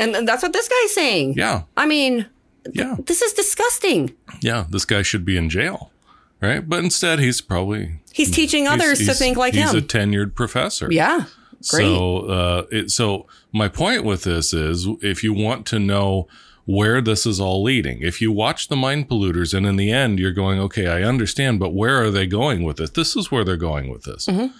And 0.00 0.16
and 0.16 0.26
that's 0.26 0.42
what 0.42 0.52
this 0.52 0.68
guy's 0.68 0.94
saying. 0.94 1.34
Yeah. 1.36 1.62
I 1.76 1.86
mean, 1.86 2.26
Yeah. 2.72 2.96
this 3.06 3.22
is 3.22 3.32
disgusting. 3.32 4.14
Yeah. 4.40 4.64
This 4.70 4.84
guy 4.84 5.02
should 5.02 5.24
be 5.24 5.36
in 5.36 5.48
jail. 5.50 5.92
Right. 6.40 6.66
But 6.66 6.82
instead, 6.82 7.18
he's 7.20 7.40
probably 7.42 8.00
He's 8.12 8.30
teaching 8.30 8.64
he's- 8.64 8.72
others 8.74 8.98
to 8.98 9.04
he's- 9.04 9.18
think 9.18 9.36
like 9.36 9.54
he's 9.54 9.64
him. 9.70 9.74
He's 9.74 9.84
a 9.84 9.86
tenured 9.86 10.34
professor. 10.34 10.88
yeah. 10.90 11.24
Great. 11.68 11.84
So, 11.84 12.18
uh, 12.20 12.62
it, 12.72 12.90
so 12.90 13.26
my 13.52 13.68
point 13.68 14.02
with 14.04 14.22
this 14.24 14.54
is 14.54 14.88
if 15.02 15.22
you 15.22 15.34
want 15.34 15.66
to 15.66 15.78
know 15.78 16.26
where 16.64 17.02
this 17.02 17.26
is 17.26 17.38
all 17.38 17.62
leading, 17.62 18.00
if 18.00 18.22
you 18.22 18.32
watch 18.32 18.68
the 18.68 18.76
mind 18.76 19.10
polluters 19.10 19.52
and 19.52 19.66
in 19.66 19.76
the 19.76 19.92
end 19.92 20.18
you're 20.18 20.32
going, 20.32 20.58
okay, 20.58 20.86
I 20.86 21.02
understand, 21.02 21.60
but 21.60 21.74
where 21.74 22.02
are 22.02 22.10
they 22.10 22.26
going 22.26 22.62
with 22.62 22.80
it? 22.80 22.94
This 22.94 23.14
is 23.14 23.30
where 23.30 23.44
they're 23.44 23.58
going 23.58 23.90
with 23.90 24.04
this. 24.04 24.24
Mm-hmm. 24.24 24.56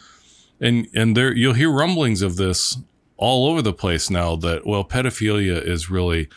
And, 0.60 0.88
and 0.94 1.16
there, 1.16 1.32
you'll 1.34 1.54
hear 1.54 1.70
rumblings 1.70 2.20
of 2.20 2.36
this 2.36 2.76
all 3.20 3.46
over 3.50 3.60
the 3.62 3.72
place 3.74 4.08
now 4.10 4.34
that, 4.36 4.66
well, 4.66 4.82
pedophilia 4.82 5.62
is 5.62 5.90
really, 5.90 6.28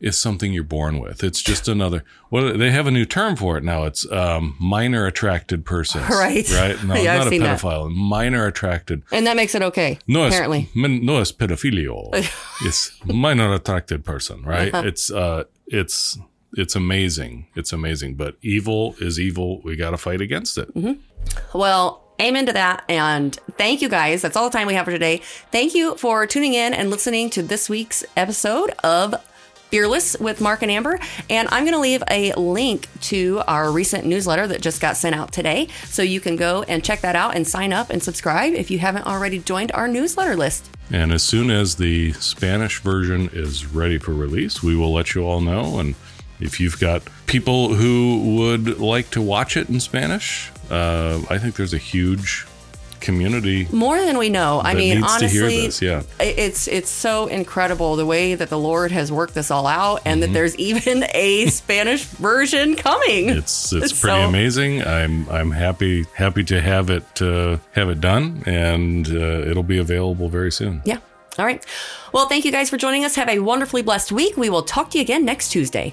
is 0.00 0.18
something 0.18 0.52
you're 0.52 0.62
born 0.62 0.98
with. 1.00 1.24
It's 1.24 1.42
just 1.42 1.66
another, 1.66 2.04
well, 2.30 2.56
they 2.58 2.70
have 2.70 2.86
a 2.86 2.90
new 2.90 3.06
term 3.06 3.34
for 3.36 3.56
it 3.56 3.64
now. 3.64 3.84
It's, 3.84 4.10
um, 4.12 4.54
minor 4.60 5.06
attracted 5.06 5.64
persons. 5.64 6.04
Right. 6.10 6.46
Right. 6.52 6.84
No, 6.84 6.94
Yeah, 7.02 7.14
I've 7.14 7.18
not 7.20 7.26
a 7.28 7.30
seen 7.30 7.42
that. 7.42 7.58
pedophile, 7.58 7.90
minor 7.90 8.46
attracted. 8.46 9.02
and 9.10 9.26
that 9.26 9.34
makes 9.36 9.54
it 9.54 9.62
okay. 9.62 9.98
No, 10.06 10.26
apparently. 10.26 10.68
it's, 10.74 10.76
no, 10.76 11.20
it's 11.22 11.32
pedophilia. 11.32 12.12
it's 12.66 12.92
minor 13.06 13.54
attracted 13.54 14.04
person, 14.04 14.42
right? 14.42 14.72
Uh-huh. 14.74 14.86
It's, 14.86 15.10
uh, 15.10 15.44
it's, 15.66 16.18
it's 16.52 16.76
amazing. 16.76 17.46
It's 17.54 17.72
amazing, 17.72 18.16
but 18.16 18.36
evil 18.42 18.94
is 19.00 19.18
evil. 19.18 19.62
We 19.62 19.74
got 19.76 19.92
to 19.92 19.96
fight 19.96 20.20
against 20.20 20.58
it. 20.58 20.72
Mm-hmm. 20.74 21.58
Well, 21.58 22.02
amen 22.20 22.46
to 22.46 22.52
that. 22.52 22.84
And 22.88 23.34
thank 23.58 23.82
you 23.82 23.88
guys. 23.88 24.22
That's 24.22 24.36
all 24.36 24.48
the 24.48 24.56
time 24.56 24.66
we 24.66 24.74
have 24.74 24.84
for 24.84 24.90
today. 24.90 25.18
Thank 25.50 25.74
you 25.74 25.96
for 25.96 26.26
tuning 26.26 26.54
in 26.54 26.74
and 26.74 26.90
listening 26.90 27.30
to 27.30 27.42
this 27.42 27.68
week's 27.68 28.04
episode 28.16 28.70
of 28.82 29.14
Fearless 29.70 30.16
with 30.20 30.40
Mark 30.40 30.62
and 30.62 30.70
Amber. 30.70 30.98
And 31.28 31.48
I'm 31.50 31.64
going 31.64 31.74
to 31.74 31.80
leave 31.80 32.02
a 32.08 32.32
link 32.34 32.88
to 33.02 33.42
our 33.48 33.70
recent 33.72 34.06
newsletter 34.06 34.46
that 34.46 34.62
just 34.62 34.80
got 34.80 34.96
sent 34.96 35.14
out 35.14 35.32
today. 35.32 35.68
So 35.84 36.02
you 36.02 36.20
can 36.20 36.36
go 36.36 36.62
and 36.62 36.84
check 36.84 37.00
that 37.00 37.16
out 37.16 37.34
and 37.34 37.46
sign 37.46 37.72
up 37.72 37.90
and 37.90 38.02
subscribe 38.02 38.54
if 38.54 38.70
you 38.70 38.78
haven't 38.78 39.06
already 39.06 39.40
joined 39.40 39.72
our 39.72 39.88
newsletter 39.88 40.36
list. 40.36 40.70
And 40.90 41.12
as 41.12 41.24
soon 41.24 41.50
as 41.50 41.76
the 41.76 42.12
Spanish 42.12 42.80
version 42.80 43.28
is 43.32 43.66
ready 43.66 43.98
for 43.98 44.14
release, 44.14 44.62
we 44.62 44.76
will 44.76 44.92
let 44.92 45.16
you 45.16 45.26
all 45.26 45.40
know. 45.40 45.80
And 45.80 45.96
if 46.38 46.60
you've 46.60 46.78
got 46.78 47.02
people 47.26 47.74
who 47.74 48.36
would 48.36 48.78
like 48.78 49.10
to 49.10 49.20
watch 49.20 49.56
it 49.56 49.68
in 49.68 49.80
Spanish, 49.80 50.52
uh, 50.70 51.20
I 51.30 51.38
think 51.38 51.56
there's 51.56 51.74
a 51.74 51.78
huge 51.78 52.46
community. 53.00 53.68
More 53.72 54.00
than 54.00 54.18
we 54.18 54.28
know. 54.28 54.60
I 54.64 54.74
mean, 54.74 55.04
honestly, 55.04 55.68
yeah. 55.86 56.02
it's 56.18 56.66
it's 56.66 56.90
so 56.90 57.26
incredible 57.26 57.96
the 57.96 58.06
way 58.06 58.34
that 58.34 58.48
the 58.48 58.58
Lord 58.58 58.90
has 58.90 59.12
worked 59.12 59.34
this 59.34 59.50
all 59.50 59.66
out, 59.66 60.02
and 60.04 60.22
that 60.22 60.32
there's 60.32 60.56
even 60.56 61.04
a 61.14 61.46
Spanish 61.46 62.04
version 62.04 62.74
coming. 62.74 63.26
Mm-hmm. 63.26 63.38
It's 63.38 63.72
it's 63.72 63.98
So- 63.98 64.08
pretty 64.08 64.22
amazing. 64.24 64.82
I'm 64.82 65.28
I'm 65.28 65.50
happy 65.50 66.04
happy 66.14 66.42
to 66.44 66.60
have 66.60 66.90
it 66.90 67.22
uh, 67.22 67.58
have 67.72 67.88
it 67.90 68.00
done, 68.00 68.42
and 68.46 69.06
uh, 69.08 69.50
it'll 69.50 69.62
be 69.62 69.78
available 69.78 70.28
very 70.28 70.50
soon. 70.52 70.82
Yeah. 70.84 70.98
All 71.38 71.44
right. 71.44 71.62
Well, 72.12 72.28
thank 72.28 72.46
you 72.46 72.50
guys 72.50 72.70
for 72.70 72.78
joining 72.78 73.04
us. 73.04 73.14
Have 73.16 73.28
a 73.28 73.40
wonderfully 73.40 73.82
blessed 73.82 74.10
week. 74.10 74.38
We 74.38 74.48
will 74.48 74.62
talk 74.62 74.90
to 74.92 74.98
you 74.98 75.02
again 75.02 75.24
next 75.26 75.50
Tuesday. 75.50 75.92